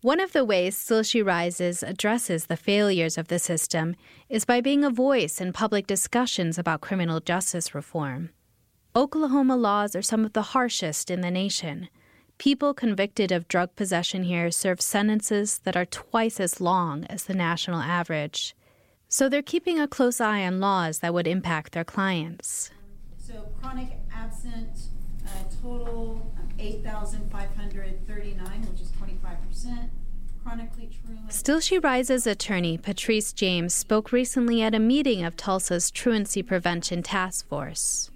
One 0.00 0.18
of 0.18 0.32
the 0.32 0.44
ways 0.44 0.76
Still 0.76 1.04
She 1.04 1.22
Rises 1.22 1.84
addresses 1.84 2.46
the 2.46 2.56
failures 2.56 3.16
of 3.16 3.28
the 3.28 3.38
system 3.38 3.94
is 4.28 4.44
by 4.44 4.60
being 4.60 4.82
a 4.82 4.90
voice 4.90 5.40
in 5.40 5.52
public 5.52 5.86
discussions 5.86 6.58
about 6.58 6.80
criminal 6.80 7.20
justice 7.20 7.72
reform. 7.72 8.30
Oklahoma 8.96 9.56
laws 9.56 9.94
are 9.94 10.02
some 10.02 10.24
of 10.24 10.32
the 10.32 10.42
harshest 10.42 11.08
in 11.08 11.20
the 11.20 11.30
nation. 11.30 11.88
People 12.36 12.74
convicted 12.74 13.30
of 13.30 13.46
drug 13.46 13.76
possession 13.76 14.24
here 14.24 14.50
serve 14.50 14.80
sentences 14.80 15.60
that 15.60 15.76
are 15.76 15.86
twice 15.86 16.40
as 16.40 16.60
long 16.60 17.04
as 17.04 17.24
the 17.24 17.34
national 17.34 17.80
average. 17.80 18.56
So 19.08 19.28
they're 19.28 19.40
keeping 19.40 19.78
a 19.78 19.86
close 19.86 20.20
eye 20.20 20.44
on 20.44 20.58
laws 20.58 20.98
that 20.98 21.14
would 21.14 21.28
impact 21.28 21.74
their 21.74 21.84
clients. 21.84 22.72
So 23.18 23.52
chronic 23.60 23.90
absent, 24.12 24.88
uh, 25.24 25.44
total 25.62 26.34
8,539, 26.62 28.62
which 28.70 28.80
is 28.80 28.92
25%. 28.92 29.90
Chronically 30.44 30.90
truant. 31.04 31.32
Still 31.32 31.60
She 31.60 31.78
Rises 31.78 32.26
attorney 32.26 32.78
Patrice 32.78 33.32
James 33.32 33.74
spoke 33.74 34.12
recently 34.12 34.62
at 34.62 34.74
a 34.74 34.78
meeting 34.78 35.24
of 35.24 35.36
Tulsa's 35.36 35.90
Truancy 35.90 36.42
Prevention 36.42 37.02
Task 37.02 37.48
Force. 37.48 38.10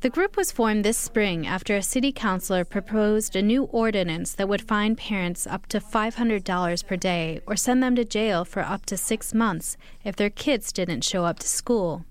The 0.00 0.10
group 0.10 0.36
was 0.36 0.52
formed 0.52 0.84
this 0.84 0.98
spring 0.98 1.46
after 1.46 1.74
a 1.74 1.82
city 1.82 2.12
councilor 2.12 2.64
proposed 2.64 3.34
a 3.34 3.42
new 3.42 3.64
ordinance 3.64 4.34
that 4.34 4.48
would 4.48 4.68
fine 4.68 4.94
parents 4.94 5.46
up 5.46 5.66
to 5.68 5.80
$500 5.80 6.86
per 6.86 6.96
day 6.96 7.40
or 7.46 7.56
send 7.56 7.82
them 7.82 7.96
to 7.96 8.04
jail 8.04 8.44
for 8.44 8.60
up 8.60 8.84
to 8.86 8.96
six 8.96 9.32
months 9.32 9.76
if 10.04 10.14
their 10.14 10.30
kids 10.30 10.72
didn't 10.72 11.04
show 11.04 11.24
up 11.24 11.38
to 11.38 11.48
school. 11.48 12.04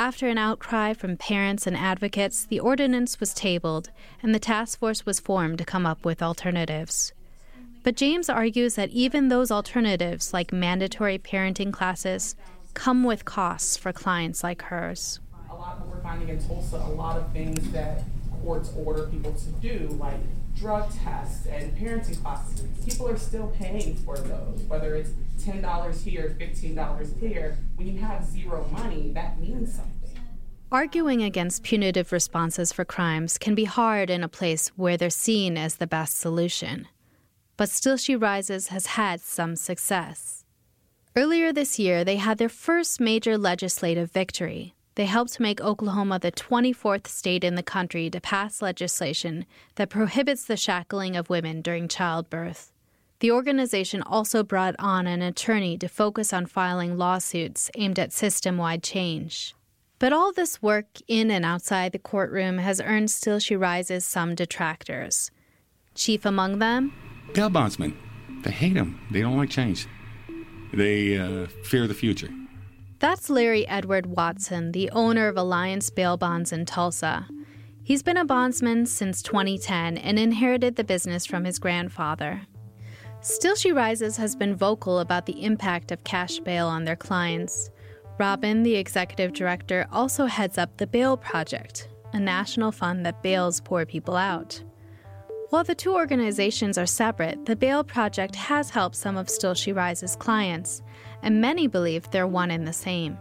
After 0.00 0.28
an 0.28 0.38
outcry 0.38 0.94
from 0.94 1.18
parents 1.18 1.66
and 1.66 1.76
advocates, 1.76 2.46
the 2.46 2.58
ordinance 2.58 3.20
was 3.20 3.34
tabled 3.34 3.90
and 4.22 4.34
the 4.34 4.38
task 4.38 4.78
force 4.78 5.04
was 5.04 5.20
formed 5.20 5.58
to 5.58 5.64
come 5.66 5.84
up 5.84 6.06
with 6.06 6.22
alternatives. 6.22 7.12
But 7.82 7.96
James 7.96 8.30
argues 8.30 8.76
that 8.76 8.88
even 8.88 9.28
those 9.28 9.50
alternatives, 9.50 10.32
like 10.32 10.54
mandatory 10.54 11.18
parenting 11.18 11.70
classes, 11.70 12.34
come 12.72 13.04
with 13.04 13.26
costs 13.26 13.76
for 13.76 13.92
clients 13.92 14.42
like 14.42 14.62
hers. 14.62 15.20
A 15.50 15.54
lot 15.54 15.76
of 15.76 15.80
what 15.82 15.96
we're 15.96 16.02
finding 16.02 16.30
in 16.30 16.48
Tulsa, 16.48 16.76
a 16.76 16.96
lot 16.96 17.18
of 17.18 17.30
things 17.34 17.70
that 17.72 18.02
courts 18.42 18.72
order 18.74 19.06
people 19.06 19.34
to 19.34 19.50
do, 19.60 19.86
like 20.00 20.16
drug 20.60 20.92
tests 21.02 21.46
and 21.46 21.74
parenting 21.78 22.20
classes, 22.22 22.66
people 22.84 23.08
are 23.08 23.16
still 23.16 23.46
paying 23.58 23.94
for 23.96 24.18
those, 24.18 24.60
whether 24.68 24.94
it's 24.94 25.10
$10 25.42 26.02
here, 26.02 26.36
$15 26.38 27.18
here. 27.18 27.56
When 27.76 27.88
you 27.88 27.98
have 28.00 28.26
zero 28.26 28.68
money, 28.70 29.10
that 29.14 29.40
means 29.40 29.74
something. 29.74 30.20
Arguing 30.70 31.22
against 31.22 31.62
punitive 31.62 32.12
responses 32.12 32.72
for 32.72 32.84
crimes 32.84 33.38
can 33.38 33.54
be 33.54 33.64
hard 33.64 34.10
in 34.10 34.22
a 34.22 34.28
place 34.28 34.68
where 34.76 34.98
they're 34.98 35.08
seen 35.08 35.56
as 35.56 35.76
the 35.76 35.86
best 35.86 36.18
solution. 36.18 36.86
But 37.56 37.70
Still 37.70 37.96
She 37.96 38.14
Rises 38.14 38.68
has 38.68 38.86
had 38.86 39.22
some 39.22 39.56
success. 39.56 40.44
Earlier 41.16 41.52
this 41.54 41.78
year, 41.78 42.04
they 42.04 42.16
had 42.16 42.36
their 42.36 42.50
first 42.50 43.00
major 43.00 43.38
legislative 43.38 44.12
victory. 44.12 44.74
They 45.00 45.06
helped 45.06 45.40
make 45.40 45.62
Oklahoma 45.62 46.18
the 46.18 46.30
24th 46.30 47.06
state 47.06 47.42
in 47.42 47.54
the 47.54 47.62
country 47.62 48.10
to 48.10 48.20
pass 48.20 48.60
legislation 48.60 49.46
that 49.76 49.88
prohibits 49.88 50.44
the 50.44 50.58
shackling 50.58 51.16
of 51.16 51.30
women 51.30 51.62
during 51.62 51.88
childbirth. 51.88 52.70
The 53.20 53.30
organization 53.30 54.02
also 54.02 54.42
brought 54.42 54.74
on 54.78 55.06
an 55.06 55.22
attorney 55.22 55.78
to 55.78 55.88
focus 55.88 56.34
on 56.34 56.44
filing 56.44 56.98
lawsuits 56.98 57.70
aimed 57.76 57.98
at 57.98 58.12
system 58.12 58.58
wide 58.58 58.82
change. 58.82 59.54
But 59.98 60.12
all 60.12 60.34
this 60.34 60.60
work 60.60 60.88
in 61.08 61.30
and 61.30 61.46
outside 61.46 61.92
the 61.92 61.98
courtroom 61.98 62.58
has 62.58 62.78
earned 62.82 63.10
Still 63.10 63.38
She 63.38 63.56
Rises 63.56 64.04
some 64.04 64.34
detractors. 64.34 65.30
Chief 65.94 66.26
among 66.26 66.58
them? 66.58 66.92
Bail 67.32 67.48
bondsmen. 67.48 67.96
They 68.42 68.50
hate 68.50 68.74
them. 68.74 69.00
They 69.10 69.22
don't 69.22 69.38
like 69.38 69.48
change. 69.48 69.86
They 70.74 71.16
uh, 71.16 71.46
fear 71.64 71.86
the 71.86 71.94
future. 71.94 72.28
That's 73.00 73.30
Larry 73.30 73.66
Edward 73.66 74.04
Watson, 74.04 74.72
the 74.72 74.90
owner 74.90 75.26
of 75.26 75.38
Alliance 75.38 75.88
Bail 75.88 76.18
Bonds 76.18 76.52
in 76.52 76.66
Tulsa. 76.66 77.26
He's 77.82 78.02
been 78.02 78.18
a 78.18 78.26
bondsman 78.26 78.84
since 78.84 79.22
2010 79.22 79.96
and 79.96 80.18
inherited 80.18 80.76
the 80.76 80.84
business 80.84 81.24
from 81.24 81.46
his 81.46 81.58
grandfather. 81.58 82.42
Still 83.22 83.56
She 83.56 83.72
Rises 83.72 84.18
has 84.18 84.36
been 84.36 84.54
vocal 84.54 84.98
about 84.98 85.24
the 85.24 85.42
impact 85.42 85.90
of 85.92 86.04
cash 86.04 86.40
bail 86.40 86.66
on 86.66 86.84
their 86.84 86.94
clients. 86.94 87.70
Robin, 88.18 88.62
the 88.62 88.76
executive 88.76 89.32
director, 89.32 89.86
also 89.90 90.26
heads 90.26 90.58
up 90.58 90.76
the 90.76 90.86
Bail 90.86 91.16
Project, 91.16 91.88
a 92.12 92.20
national 92.20 92.70
fund 92.70 93.06
that 93.06 93.22
bails 93.22 93.62
poor 93.62 93.86
people 93.86 94.14
out. 94.14 94.62
While 95.48 95.64
the 95.64 95.74
two 95.74 95.94
organizations 95.94 96.76
are 96.76 96.84
separate, 96.84 97.46
the 97.46 97.56
Bail 97.56 97.82
Project 97.82 98.36
has 98.36 98.68
helped 98.68 98.96
some 98.96 99.16
of 99.16 99.30
Still 99.30 99.54
She 99.54 99.72
Rises 99.72 100.16
clients, 100.16 100.82
and 101.22 101.40
many 101.40 101.66
believe 101.66 102.10
they're 102.10 102.26
one 102.26 102.50
and 102.50 102.66
the 102.66 102.72
same. 102.72 103.18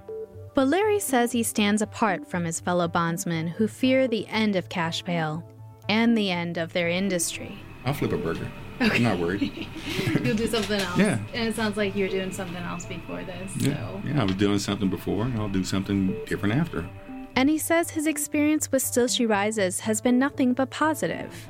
But 0.55 0.67
Larry 0.67 0.99
says 0.99 1.31
he 1.31 1.43
stands 1.43 1.81
apart 1.81 2.29
from 2.29 2.43
his 2.43 2.59
fellow 2.59 2.87
bondsmen 2.87 3.47
who 3.47 3.67
fear 3.67 4.07
the 4.07 4.27
end 4.27 4.55
of 4.55 4.69
cash 4.69 5.01
bail 5.01 5.43
and 5.87 6.17
the 6.17 6.31
end 6.31 6.57
of 6.57 6.73
their 6.73 6.89
industry. 6.89 7.57
I'll 7.85 7.93
flip 7.93 8.11
a 8.11 8.17
burger. 8.17 8.47
Okay. 8.81 8.97
I'm 8.97 9.03
not 9.03 9.19
worried. 9.19 9.67
You'll 10.23 10.35
do 10.35 10.47
something 10.47 10.79
else. 10.79 10.97
Yeah. 10.97 11.19
And 11.33 11.49
it 11.49 11.55
sounds 11.55 11.75
like 11.75 11.95
you're 11.95 12.07
doing 12.07 12.31
something 12.31 12.55
else 12.55 12.85
before 12.85 13.23
this. 13.23 13.51
Yeah. 13.57 13.75
So. 13.75 14.01
yeah, 14.05 14.21
I 14.21 14.23
was 14.23 14.35
doing 14.35 14.59
something 14.59 14.89
before, 14.89 15.25
and 15.25 15.37
I'll 15.37 15.49
do 15.49 15.63
something 15.65 16.15
different 16.25 16.55
after. 16.55 16.87
And 17.35 17.49
he 17.49 17.57
says 17.57 17.91
his 17.91 18.07
experience 18.07 18.71
with 18.71 18.81
Still 18.81 19.07
She 19.07 19.25
Rises 19.25 19.81
has 19.81 20.01
been 20.01 20.17
nothing 20.17 20.53
but 20.53 20.69
positive. 20.69 21.47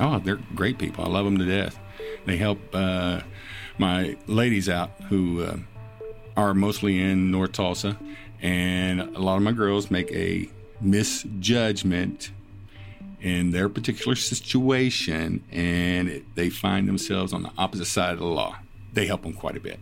Oh, 0.00 0.18
they're 0.20 0.38
great 0.54 0.78
people. 0.78 1.04
I 1.04 1.08
love 1.08 1.24
them 1.24 1.38
to 1.38 1.44
death. 1.44 1.78
They 2.26 2.36
help 2.36 2.58
uh, 2.72 3.20
my 3.78 4.16
ladies 4.26 4.68
out 4.68 4.90
who 5.08 5.42
uh, 5.42 5.56
are 6.40 6.54
mostly 6.54 6.98
in 6.98 7.30
North 7.30 7.52
Tulsa, 7.52 7.96
and 8.40 9.00
a 9.00 9.18
lot 9.18 9.36
of 9.36 9.42
my 9.42 9.52
girls 9.52 9.90
make 9.90 10.10
a 10.12 10.48
misjudgment 10.80 12.30
in 13.20 13.50
their 13.50 13.68
particular 13.68 14.16
situation 14.16 15.44
and 15.52 16.24
they 16.34 16.48
find 16.48 16.88
themselves 16.88 17.34
on 17.34 17.42
the 17.42 17.52
opposite 17.58 17.84
side 17.84 18.14
of 18.14 18.18
the 18.18 18.24
law. 18.24 18.56
They 18.94 19.06
help 19.06 19.22
them 19.22 19.34
quite 19.34 19.58
a 19.58 19.60
bit. 19.60 19.78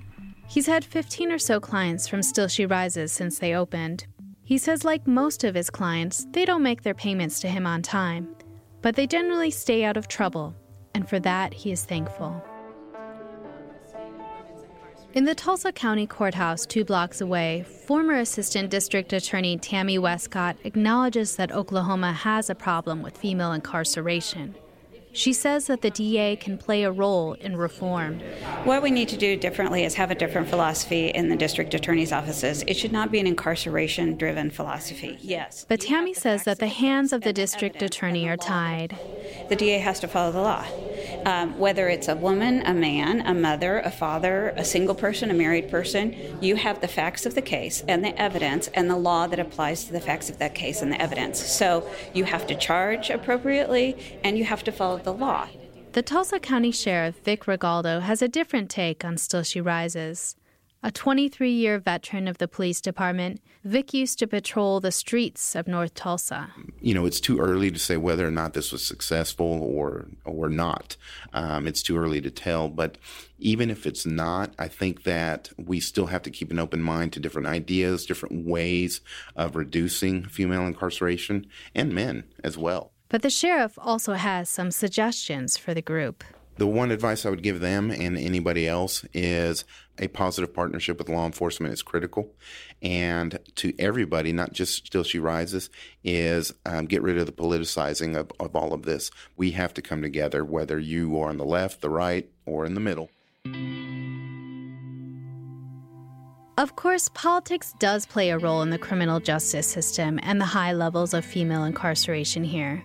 He's 0.48 0.66
had 0.66 0.84
15 0.84 1.30
or 1.30 1.38
so 1.38 1.60
clients 1.60 2.08
from 2.08 2.22
Still 2.22 2.48
She 2.48 2.66
Rises 2.66 3.12
since 3.12 3.38
they 3.38 3.54
opened. 3.54 4.06
He 4.42 4.58
says, 4.58 4.82
like 4.82 5.06
most 5.06 5.44
of 5.44 5.54
his 5.54 5.70
clients, 5.70 6.26
they 6.32 6.44
don't 6.44 6.62
make 6.62 6.82
their 6.82 6.94
payments 6.94 7.38
to 7.40 7.48
him 7.48 7.66
on 7.66 7.82
time, 7.82 8.34
but 8.82 8.96
they 8.96 9.06
generally 9.06 9.50
stay 9.50 9.84
out 9.84 9.96
of 9.96 10.08
trouble, 10.08 10.56
and 10.94 11.08
for 11.08 11.20
that, 11.20 11.52
he 11.52 11.70
is 11.70 11.84
thankful. 11.84 12.42
In 15.18 15.24
the 15.24 15.34
Tulsa 15.34 15.72
County 15.72 16.06
Courthouse, 16.06 16.64
two 16.64 16.84
blocks 16.84 17.20
away, 17.20 17.64
former 17.88 18.14
Assistant 18.14 18.70
District 18.70 19.12
Attorney 19.12 19.58
Tammy 19.58 19.98
Westcott 19.98 20.56
acknowledges 20.62 21.34
that 21.34 21.50
Oklahoma 21.50 22.12
has 22.12 22.48
a 22.48 22.54
problem 22.54 23.02
with 23.02 23.18
female 23.18 23.50
incarceration. 23.50 24.54
She 25.10 25.32
says 25.32 25.66
that 25.66 25.82
the 25.82 25.90
DA 25.90 26.36
can 26.36 26.56
play 26.56 26.84
a 26.84 26.92
role 26.92 27.32
in 27.32 27.56
reform. 27.56 28.20
What 28.62 28.80
we 28.80 28.92
need 28.92 29.08
to 29.08 29.16
do 29.16 29.36
differently 29.36 29.82
is 29.82 29.96
have 29.96 30.12
a 30.12 30.14
different 30.14 30.46
philosophy 30.46 31.08
in 31.08 31.28
the 31.28 31.34
district 31.34 31.74
attorney's 31.74 32.12
offices. 32.12 32.62
It 32.68 32.74
should 32.74 32.92
not 32.92 33.10
be 33.10 33.18
an 33.18 33.26
incarceration 33.26 34.16
driven 34.16 34.50
philosophy, 34.50 35.18
yes. 35.20 35.66
But 35.68 35.80
Tammy 35.80 36.14
says 36.14 36.44
that 36.44 36.60
the 36.60 36.68
hands 36.68 37.12
of 37.12 37.22
the 37.22 37.32
district 37.32 37.82
attorney 37.82 38.28
are 38.28 38.36
tied. 38.36 38.96
The 39.48 39.56
DA 39.56 39.78
has 39.78 39.98
to 39.98 40.06
follow 40.06 40.30
the 40.30 40.42
law. 40.42 40.64
Um, 41.24 41.58
whether 41.58 41.88
it's 41.88 42.08
a 42.08 42.16
woman, 42.16 42.62
a 42.64 42.72
man, 42.72 43.20
a 43.20 43.34
mother, 43.34 43.80
a 43.80 43.90
father, 43.90 44.54
a 44.56 44.64
single 44.64 44.94
person, 44.94 45.30
a 45.30 45.34
married 45.34 45.70
person, 45.70 46.14
you 46.40 46.56
have 46.56 46.80
the 46.80 46.88
facts 46.88 47.26
of 47.26 47.34
the 47.34 47.42
case 47.42 47.84
and 47.86 48.04
the 48.04 48.18
evidence 48.20 48.68
and 48.74 48.88
the 48.88 48.96
law 48.96 49.26
that 49.26 49.38
applies 49.38 49.84
to 49.84 49.92
the 49.92 50.00
facts 50.00 50.30
of 50.30 50.38
that 50.38 50.54
case 50.54 50.80
and 50.80 50.90
the 50.92 51.00
evidence. 51.00 51.38
So 51.38 51.88
you 52.14 52.24
have 52.24 52.46
to 52.46 52.54
charge 52.54 53.10
appropriately 53.10 54.20
and 54.24 54.38
you 54.38 54.44
have 54.44 54.64
to 54.64 54.72
follow 54.72 54.98
the 54.98 55.12
law. 55.12 55.48
The 55.92 56.02
Tulsa 56.02 56.38
County 56.38 56.70
Sheriff, 56.70 57.16
Vic 57.24 57.44
Regalado, 57.44 58.02
has 58.02 58.22
a 58.22 58.28
different 58.28 58.70
take 58.70 59.04
on 59.04 59.16
Still 59.16 59.42
She 59.42 59.60
Rises. 59.60 60.36
A 60.80 60.92
23 60.92 61.50
year 61.50 61.80
veteran 61.80 62.28
of 62.28 62.38
the 62.38 62.46
police 62.46 62.80
department, 62.80 63.40
Vic 63.64 63.92
used 63.92 64.20
to 64.20 64.28
patrol 64.28 64.78
the 64.78 64.92
streets 64.92 65.56
of 65.56 65.66
North 65.66 65.92
Tulsa. 65.94 66.50
You 66.80 66.94
know, 66.94 67.04
it's 67.04 67.18
too 67.18 67.40
early 67.40 67.72
to 67.72 67.78
say 67.80 67.96
whether 67.96 68.24
or 68.24 68.30
not 68.30 68.54
this 68.54 68.70
was 68.70 68.86
successful 68.86 69.60
or 69.60 70.06
or 70.24 70.48
not. 70.48 70.96
Um, 71.32 71.66
it's 71.66 71.82
too 71.82 71.98
early 71.98 72.20
to 72.20 72.30
tell. 72.30 72.68
But 72.68 72.96
even 73.40 73.70
if 73.70 73.86
it's 73.86 74.06
not, 74.06 74.54
I 74.56 74.68
think 74.68 75.02
that 75.02 75.50
we 75.58 75.80
still 75.80 76.06
have 76.06 76.22
to 76.22 76.30
keep 76.30 76.52
an 76.52 76.60
open 76.60 76.80
mind 76.80 77.12
to 77.14 77.20
different 77.20 77.48
ideas, 77.48 78.06
different 78.06 78.46
ways 78.46 79.00
of 79.34 79.56
reducing 79.56 80.26
female 80.26 80.64
incarceration 80.64 81.46
and 81.74 81.92
men 81.92 82.22
as 82.44 82.56
well. 82.56 82.92
But 83.08 83.22
the 83.22 83.30
sheriff 83.30 83.76
also 83.80 84.12
has 84.12 84.48
some 84.48 84.70
suggestions 84.70 85.56
for 85.56 85.74
the 85.74 85.82
group. 85.82 86.22
The 86.58 86.66
one 86.66 86.90
advice 86.90 87.24
I 87.24 87.30
would 87.30 87.44
give 87.44 87.60
them 87.60 87.92
and 87.92 88.18
anybody 88.18 88.66
else 88.66 89.04
is 89.14 89.64
a 89.96 90.08
positive 90.08 90.52
partnership 90.52 90.98
with 90.98 91.08
law 91.08 91.24
enforcement 91.24 91.72
is 91.72 91.82
critical. 91.82 92.34
And 92.82 93.38
to 93.56 93.72
everybody, 93.78 94.32
not 94.32 94.52
just 94.52 94.86
Still 94.86 95.04
She 95.04 95.20
Rises, 95.20 95.70
is 96.02 96.52
um, 96.66 96.86
get 96.86 97.02
rid 97.02 97.16
of 97.16 97.26
the 97.26 97.32
politicizing 97.32 98.16
of, 98.16 98.32
of 98.40 98.56
all 98.56 98.74
of 98.74 98.82
this. 98.82 99.12
We 99.36 99.52
have 99.52 99.72
to 99.74 99.82
come 99.82 100.02
together, 100.02 100.44
whether 100.44 100.80
you 100.80 101.16
are 101.20 101.28
on 101.28 101.36
the 101.36 101.44
left, 101.44 101.80
the 101.80 101.90
right, 101.90 102.28
or 102.44 102.66
in 102.66 102.74
the 102.74 102.80
middle. 102.80 103.10
Of 106.58 106.74
course, 106.74 107.08
politics 107.14 107.72
does 107.78 108.04
play 108.04 108.30
a 108.30 108.38
role 108.38 108.62
in 108.62 108.70
the 108.70 108.78
criminal 108.78 109.20
justice 109.20 109.68
system 109.68 110.18
and 110.24 110.40
the 110.40 110.44
high 110.44 110.72
levels 110.72 111.14
of 111.14 111.24
female 111.24 111.62
incarceration 111.62 112.42
here. 112.42 112.82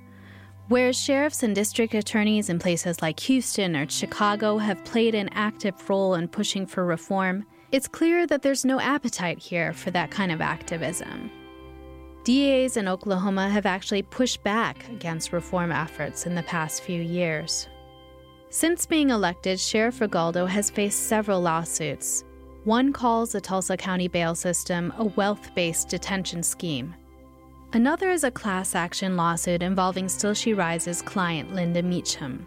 Whereas 0.69 0.97
sheriffs 0.97 1.43
and 1.43 1.53
district 1.53 1.93
attorneys 1.93 2.49
in 2.49 2.57
places 2.57 3.01
like 3.01 3.19
Houston 3.21 3.75
or 3.75 3.89
Chicago 3.89 4.57
have 4.57 4.83
played 4.85 5.13
an 5.13 5.29
active 5.33 5.89
role 5.89 6.15
in 6.15 6.27
pushing 6.27 6.65
for 6.65 6.85
reform, 6.85 7.45
it's 7.71 7.87
clear 7.87 8.25
that 8.27 8.41
there's 8.41 8.63
no 8.63 8.79
appetite 8.79 9.39
here 9.39 9.73
for 9.73 9.91
that 9.91 10.09
kind 10.09 10.31
of 10.31 10.41
activism. 10.41 11.29
DAs 12.23 12.77
in 12.77 12.87
Oklahoma 12.87 13.49
have 13.49 13.65
actually 13.65 14.03
pushed 14.03 14.41
back 14.43 14.87
against 14.89 15.33
reform 15.33 15.73
efforts 15.73 16.25
in 16.25 16.35
the 16.35 16.43
past 16.43 16.81
few 16.81 17.01
years. 17.01 17.67
Since 18.49 18.85
being 18.85 19.09
elected, 19.09 19.59
Sheriff 19.59 19.99
Regalado 19.99 20.47
has 20.47 20.69
faced 20.69 21.07
several 21.07 21.41
lawsuits. 21.41 22.23
One 22.63 22.93
calls 22.93 23.33
the 23.33 23.41
Tulsa 23.41 23.75
County 23.75 24.07
bail 24.07 24.35
system 24.35 24.93
a 24.97 25.03
wealth 25.03 25.53
based 25.55 25.89
detention 25.89 26.43
scheme. 26.43 26.95
Another 27.75 28.11
is 28.11 28.23
a 28.23 28.29
class 28.29 28.75
action 28.75 29.17
lawsuit 29.17 29.63
involving 29.63 30.07
Still 30.07 30.35
She 30.35 30.53
Rises 30.53 31.01
client 31.01 31.55
Linda 31.55 31.81
Meacham. 31.81 32.45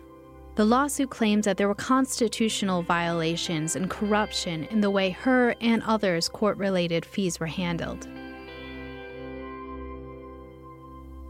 The 0.55 0.65
lawsuit 0.65 1.11
claims 1.11 1.47
that 1.47 1.57
there 1.57 1.67
were 1.67 1.75
constitutional 1.75 2.83
violations 2.83 3.75
and 3.75 3.91
corruption 3.91 4.69
in 4.71 4.81
the 4.81 4.89
way 4.89 5.11
her 5.11 5.57
and 5.61 5.83
others' 5.83 6.29
court 6.29 6.57
related 6.59 7.05
fees 7.05 7.41
were 7.41 7.47
handled. 7.47 8.07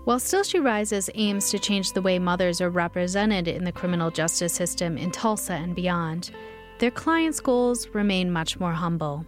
While 0.05 0.19
Still 0.19 0.43
She 0.43 0.59
Rises 0.59 1.09
aims 1.15 1.49
to 1.49 1.59
change 1.59 1.93
the 1.93 2.03
way 2.03 2.19
mothers 2.19 2.61
are 2.61 2.69
represented 2.69 3.49
in 3.49 3.65
the 3.65 3.73
criminal 3.73 4.11
justice 4.11 4.53
system 4.53 4.99
in 4.99 5.11
Tulsa 5.11 5.55
and 5.55 5.75
beyond, 5.75 6.33
their 6.81 6.91
clients' 6.91 7.41
goals 7.41 7.89
remain 7.95 8.31
much 8.31 8.61
more 8.61 8.75
humble 8.75 9.25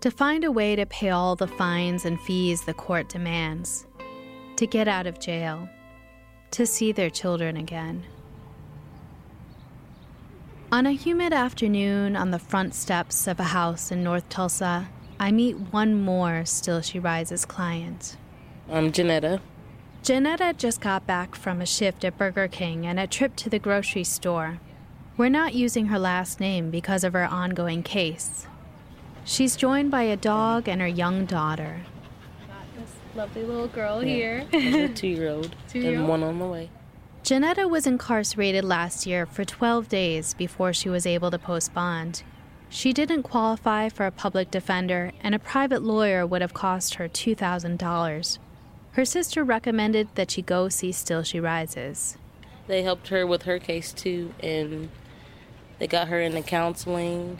to 0.00 0.10
find 0.10 0.44
a 0.44 0.50
way 0.50 0.74
to 0.74 0.86
pay 0.86 1.10
all 1.10 1.36
the 1.36 1.46
fines 1.46 2.06
and 2.06 2.18
fees 2.22 2.62
the 2.62 2.72
court 2.72 3.08
demands, 3.08 3.86
to 4.60 4.66
get 4.66 4.86
out 4.86 5.06
of 5.06 5.18
jail, 5.18 5.70
to 6.50 6.66
see 6.66 6.92
their 6.92 7.08
children 7.08 7.56
again. 7.56 8.04
On 10.70 10.84
a 10.84 10.90
humid 10.90 11.32
afternoon 11.32 12.14
on 12.14 12.30
the 12.30 12.38
front 12.38 12.74
steps 12.74 13.26
of 13.26 13.40
a 13.40 13.54
house 13.54 13.90
in 13.90 14.04
North 14.04 14.28
Tulsa, 14.28 14.90
I 15.18 15.32
meet 15.32 15.56
one 15.72 16.02
more 16.02 16.44
Still 16.44 16.82
She 16.82 16.98
Rises 16.98 17.46
client. 17.46 18.18
I'm 18.70 18.92
Janetta. 18.92 19.40
Janetta 20.02 20.52
just 20.58 20.82
got 20.82 21.06
back 21.06 21.34
from 21.34 21.62
a 21.62 21.66
shift 21.66 22.04
at 22.04 22.18
Burger 22.18 22.46
King 22.46 22.84
and 22.84 23.00
a 23.00 23.06
trip 23.06 23.36
to 23.36 23.48
the 23.48 23.58
grocery 23.58 24.04
store. 24.04 24.60
We're 25.16 25.30
not 25.30 25.54
using 25.54 25.86
her 25.86 25.98
last 25.98 26.38
name 26.38 26.70
because 26.70 27.02
of 27.02 27.14
her 27.14 27.24
ongoing 27.24 27.82
case. 27.82 28.46
She's 29.24 29.56
joined 29.56 29.90
by 29.90 30.02
a 30.02 30.18
dog 30.18 30.68
and 30.68 30.82
her 30.82 30.86
young 30.86 31.24
daughter. 31.24 31.86
Lovely 33.14 33.42
little 33.44 33.68
girl 33.68 34.00
here. 34.00 34.46
a 34.52 34.88
two-year-old, 34.88 35.54
Two-year-old? 35.68 35.98
and 35.98 36.08
one 36.08 36.22
on 36.22 36.38
the 36.38 36.46
way. 36.46 36.70
Janetta 37.22 37.68
was 37.68 37.86
incarcerated 37.86 38.64
last 38.64 39.06
year 39.06 39.26
for 39.26 39.44
12 39.44 39.88
days 39.88 40.34
before 40.34 40.72
she 40.72 40.88
was 40.88 41.06
able 41.06 41.30
to 41.30 41.38
post 41.38 41.74
bond. 41.74 42.22
She 42.68 42.92
didn't 42.92 43.24
qualify 43.24 43.88
for 43.88 44.06
a 44.06 44.10
public 44.10 44.50
defender, 44.50 45.12
and 45.20 45.34
a 45.34 45.38
private 45.38 45.82
lawyer 45.82 46.26
would 46.26 46.40
have 46.40 46.54
cost 46.54 46.94
her 46.94 47.08
$2,000. 47.08 48.38
Her 48.92 49.04
sister 49.04 49.44
recommended 49.44 50.08
that 50.14 50.30
she 50.30 50.42
go 50.42 50.68
see 50.68 50.92
Still 50.92 51.22
She 51.22 51.40
Rises. 51.40 52.16
They 52.66 52.82
helped 52.82 53.08
her 53.08 53.26
with 53.26 53.42
her 53.42 53.58
case 53.58 53.92
too, 53.92 54.32
and 54.40 54.88
they 55.78 55.86
got 55.86 56.08
her 56.08 56.20
into 56.20 56.42
counseling, 56.42 57.38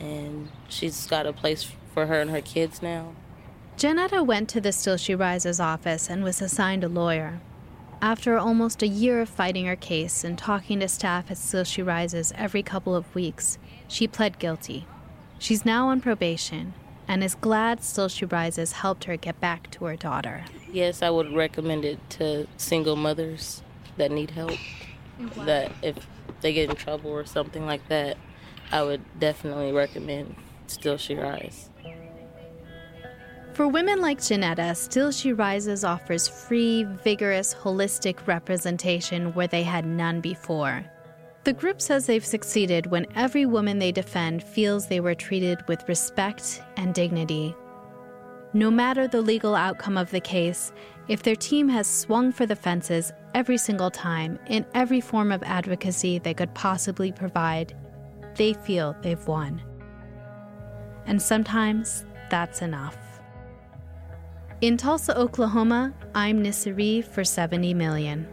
and 0.00 0.50
she's 0.68 1.06
got 1.06 1.26
a 1.26 1.32
place 1.32 1.70
for 1.92 2.06
her 2.06 2.20
and 2.20 2.30
her 2.30 2.40
kids 2.40 2.82
now. 2.82 3.14
Janetta 3.76 4.22
went 4.22 4.48
to 4.50 4.60
the 4.60 4.70
Still 4.70 4.96
She 4.96 5.16
Rises 5.16 5.58
office 5.58 6.08
and 6.08 6.22
was 6.22 6.40
assigned 6.40 6.84
a 6.84 6.88
lawyer. 6.88 7.40
After 8.00 8.38
almost 8.38 8.82
a 8.82 8.86
year 8.86 9.20
of 9.20 9.28
fighting 9.28 9.66
her 9.66 9.74
case 9.74 10.22
and 10.22 10.38
talking 10.38 10.78
to 10.80 10.88
staff 10.88 11.28
at 11.30 11.38
Still 11.38 11.64
She 11.64 11.82
Rises 11.82 12.32
every 12.36 12.62
couple 12.62 12.94
of 12.94 13.12
weeks, 13.16 13.58
she 13.88 14.06
pled 14.06 14.38
guilty. 14.38 14.86
She's 15.40 15.64
now 15.64 15.88
on 15.88 16.00
probation 16.00 16.74
and 17.08 17.24
is 17.24 17.34
glad 17.34 17.82
Still 17.82 18.08
She 18.08 18.24
Rises 18.24 18.72
helped 18.72 19.04
her 19.04 19.16
get 19.16 19.40
back 19.40 19.70
to 19.72 19.86
her 19.86 19.96
daughter. 19.96 20.44
Yes, 20.70 21.02
I 21.02 21.10
would 21.10 21.34
recommend 21.34 21.84
it 21.84 21.98
to 22.10 22.46
single 22.56 22.96
mothers 22.96 23.62
that 23.96 24.12
need 24.12 24.30
help. 24.30 24.58
That 25.38 25.72
if 25.82 26.06
they 26.42 26.52
get 26.52 26.70
in 26.70 26.76
trouble 26.76 27.10
or 27.10 27.24
something 27.24 27.66
like 27.66 27.88
that, 27.88 28.18
I 28.70 28.82
would 28.84 29.02
definitely 29.18 29.72
recommend 29.72 30.36
Still 30.68 30.96
She 30.96 31.16
Rise. 31.16 31.70
For 33.54 33.68
women 33.68 34.00
like 34.00 34.20
Janetta, 34.20 34.74
Still 34.74 35.12
She 35.12 35.32
Rises 35.32 35.84
offers 35.84 36.26
free, 36.26 36.82
vigorous, 36.82 37.54
holistic 37.54 38.26
representation 38.26 39.32
where 39.32 39.46
they 39.46 39.62
had 39.62 39.86
none 39.86 40.20
before. 40.20 40.84
The 41.44 41.52
group 41.52 41.80
says 41.80 42.04
they've 42.04 42.24
succeeded 42.24 42.86
when 42.86 43.06
every 43.14 43.46
woman 43.46 43.78
they 43.78 43.92
defend 43.92 44.42
feels 44.42 44.88
they 44.88 44.98
were 44.98 45.14
treated 45.14 45.60
with 45.68 45.88
respect 45.88 46.62
and 46.76 46.92
dignity. 46.92 47.54
No 48.54 48.72
matter 48.72 49.06
the 49.06 49.22
legal 49.22 49.54
outcome 49.54 49.96
of 49.96 50.10
the 50.10 50.20
case, 50.20 50.72
if 51.06 51.22
their 51.22 51.36
team 51.36 51.68
has 51.68 51.86
swung 51.86 52.32
for 52.32 52.46
the 52.46 52.56
fences 52.56 53.12
every 53.34 53.58
single 53.58 53.90
time 53.90 54.36
in 54.48 54.66
every 54.74 55.00
form 55.00 55.30
of 55.30 55.44
advocacy 55.44 56.18
they 56.18 56.34
could 56.34 56.52
possibly 56.54 57.12
provide, 57.12 57.76
they 58.34 58.54
feel 58.54 58.96
they've 59.00 59.26
won. 59.28 59.62
And 61.06 61.22
sometimes 61.22 62.04
that's 62.30 62.60
enough. 62.60 63.03
In 64.60 64.76
Tulsa, 64.76 65.18
Oklahoma, 65.18 65.92
I'm 66.14 66.42
Nisari 66.42 67.04
for 67.04 67.24
70 67.24 67.74
million. 67.74 68.26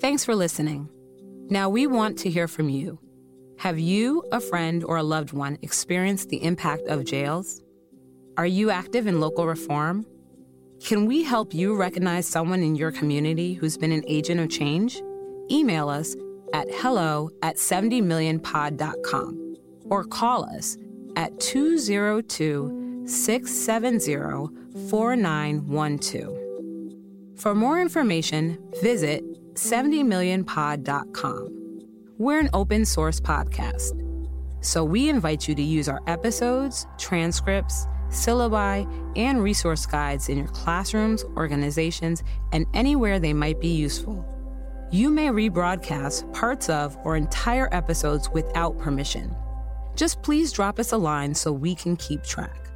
Thanks 0.00 0.24
for 0.24 0.34
listening. 0.34 0.88
Now 1.50 1.68
we 1.68 1.86
want 1.86 2.18
to 2.20 2.30
hear 2.30 2.48
from 2.48 2.68
you. 2.68 2.98
Have 3.58 3.78
you, 3.78 4.24
a 4.32 4.40
friend, 4.40 4.82
or 4.84 4.96
a 4.96 5.02
loved 5.02 5.32
one 5.32 5.58
experienced 5.60 6.30
the 6.30 6.42
impact 6.42 6.86
of 6.86 7.04
jails? 7.04 7.60
Are 8.38 8.46
you 8.46 8.70
active 8.70 9.06
in 9.06 9.20
local 9.20 9.46
reform? 9.46 10.06
Can 10.84 11.06
we 11.06 11.22
help 11.22 11.52
you 11.52 11.76
recognize 11.76 12.26
someone 12.26 12.62
in 12.62 12.74
your 12.74 12.90
community 12.90 13.52
who's 13.52 13.76
been 13.76 13.92
an 13.92 14.02
agent 14.08 14.40
of 14.40 14.48
change? 14.48 15.02
Email 15.50 15.90
us 15.90 16.16
at 16.54 16.68
hello 16.70 17.28
at 17.42 17.56
70millionpod.com 17.56 19.56
or 19.84 20.04
call 20.04 20.44
us 20.44 20.78
at 21.16 21.38
202 21.38 23.04
670 23.06 24.48
4912. 24.88 27.38
For 27.38 27.54
more 27.54 27.78
information, 27.78 28.58
visit 28.82 29.22
70millionpod.com. 29.54 31.56
We're 32.18 32.40
an 32.40 32.48
open 32.54 32.86
source 32.86 33.20
podcast, 33.20 33.92
so 34.64 34.82
we 34.84 35.10
invite 35.10 35.46
you 35.46 35.54
to 35.54 35.62
use 35.62 35.88
our 35.88 36.00
episodes, 36.06 36.86
transcripts, 36.98 37.86
syllabi, 38.10 38.86
and 39.16 39.42
resource 39.42 39.86
guides 39.86 40.28
in 40.28 40.38
your 40.38 40.48
classrooms, 40.48 41.24
organizations, 41.36 42.22
and 42.52 42.66
anywhere 42.74 43.18
they 43.18 43.32
might 43.32 43.60
be 43.60 43.68
useful. 43.68 44.24
You 44.90 45.10
may 45.10 45.28
rebroadcast 45.28 46.32
parts 46.32 46.68
of 46.68 46.96
or 47.04 47.16
entire 47.16 47.68
episodes 47.72 48.28
without 48.30 48.76
permission. 48.78 49.34
Just 49.94 50.22
please 50.22 50.52
drop 50.52 50.78
us 50.78 50.92
a 50.92 50.96
line 50.96 51.34
so 51.34 51.52
we 51.52 51.74
can 51.74 51.96
keep 51.96 52.22
track. 52.22 52.70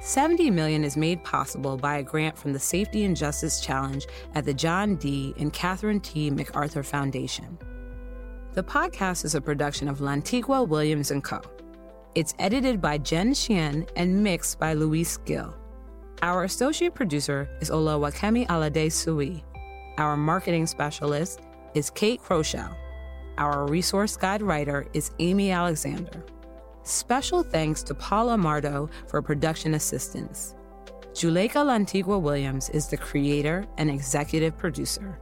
70 0.00 0.50
million 0.50 0.82
is 0.82 0.96
made 0.96 1.22
possible 1.22 1.76
by 1.76 1.98
a 1.98 2.02
grant 2.02 2.36
from 2.36 2.52
the 2.52 2.58
Safety 2.58 3.04
and 3.04 3.16
Justice 3.16 3.60
Challenge 3.60 4.04
at 4.34 4.44
the 4.44 4.54
John 4.54 4.96
D. 4.96 5.32
and 5.38 5.52
Catherine 5.52 6.00
T. 6.00 6.30
MacArthur 6.30 6.82
Foundation. 6.82 7.56
The 8.54 8.64
podcast 8.64 9.24
is 9.24 9.34
a 9.34 9.40
production 9.40 9.88
of 9.88 10.00
Lantigua 10.00 10.66
Williams 10.66 11.12
& 11.18 11.22
Co. 11.22 11.40
It's 12.14 12.34
edited 12.38 12.82
by 12.82 12.98
Jen 12.98 13.32
Chien 13.32 13.86
and 13.96 14.22
mixed 14.22 14.58
by 14.58 14.74
Luis 14.74 15.16
Gill. 15.16 15.54
Our 16.20 16.44
associate 16.44 16.94
producer 16.94 17.48
is 17.62 17.70
Oluwakemi 17.70 18.46
Aladesuyi. 18.48 19.42
Our 19.96 20.18
marketing 20.18 20.66
specialist 20.66 21.40
is 21.74 21.88
Kate 21.88 22.20
Croshow. 22.20 22.76
Our 23.38 23.66
resource 23.66 24.14
guide 24.18 24.42
writer 24.42 24.86
is 24.92 25.12
Amy 25.20 25.52
Alexander. 25.52 26.22
Special 26.82 27.42
thanks 27.42 27.82
to 27.84 27.94
Paola 27.94 28.36
Mardo 28.36 28.90
for 29.08 29.22
production 29.22 29.72
assistance. 29.72 30.54
Juleyka 31.14 31.64
Lantigua 31.64 32.20
Williams 32.20 32.68
is 32.70 32.88
the 32.88 32.98
creator 32.98 33.64
and 33.78 33.88
executive 33.88 34.58
producer. 34.58 35.18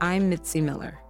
I'm 0.00 0.30
Mitzi 0.30 0.62
Miller. 0.62 1.00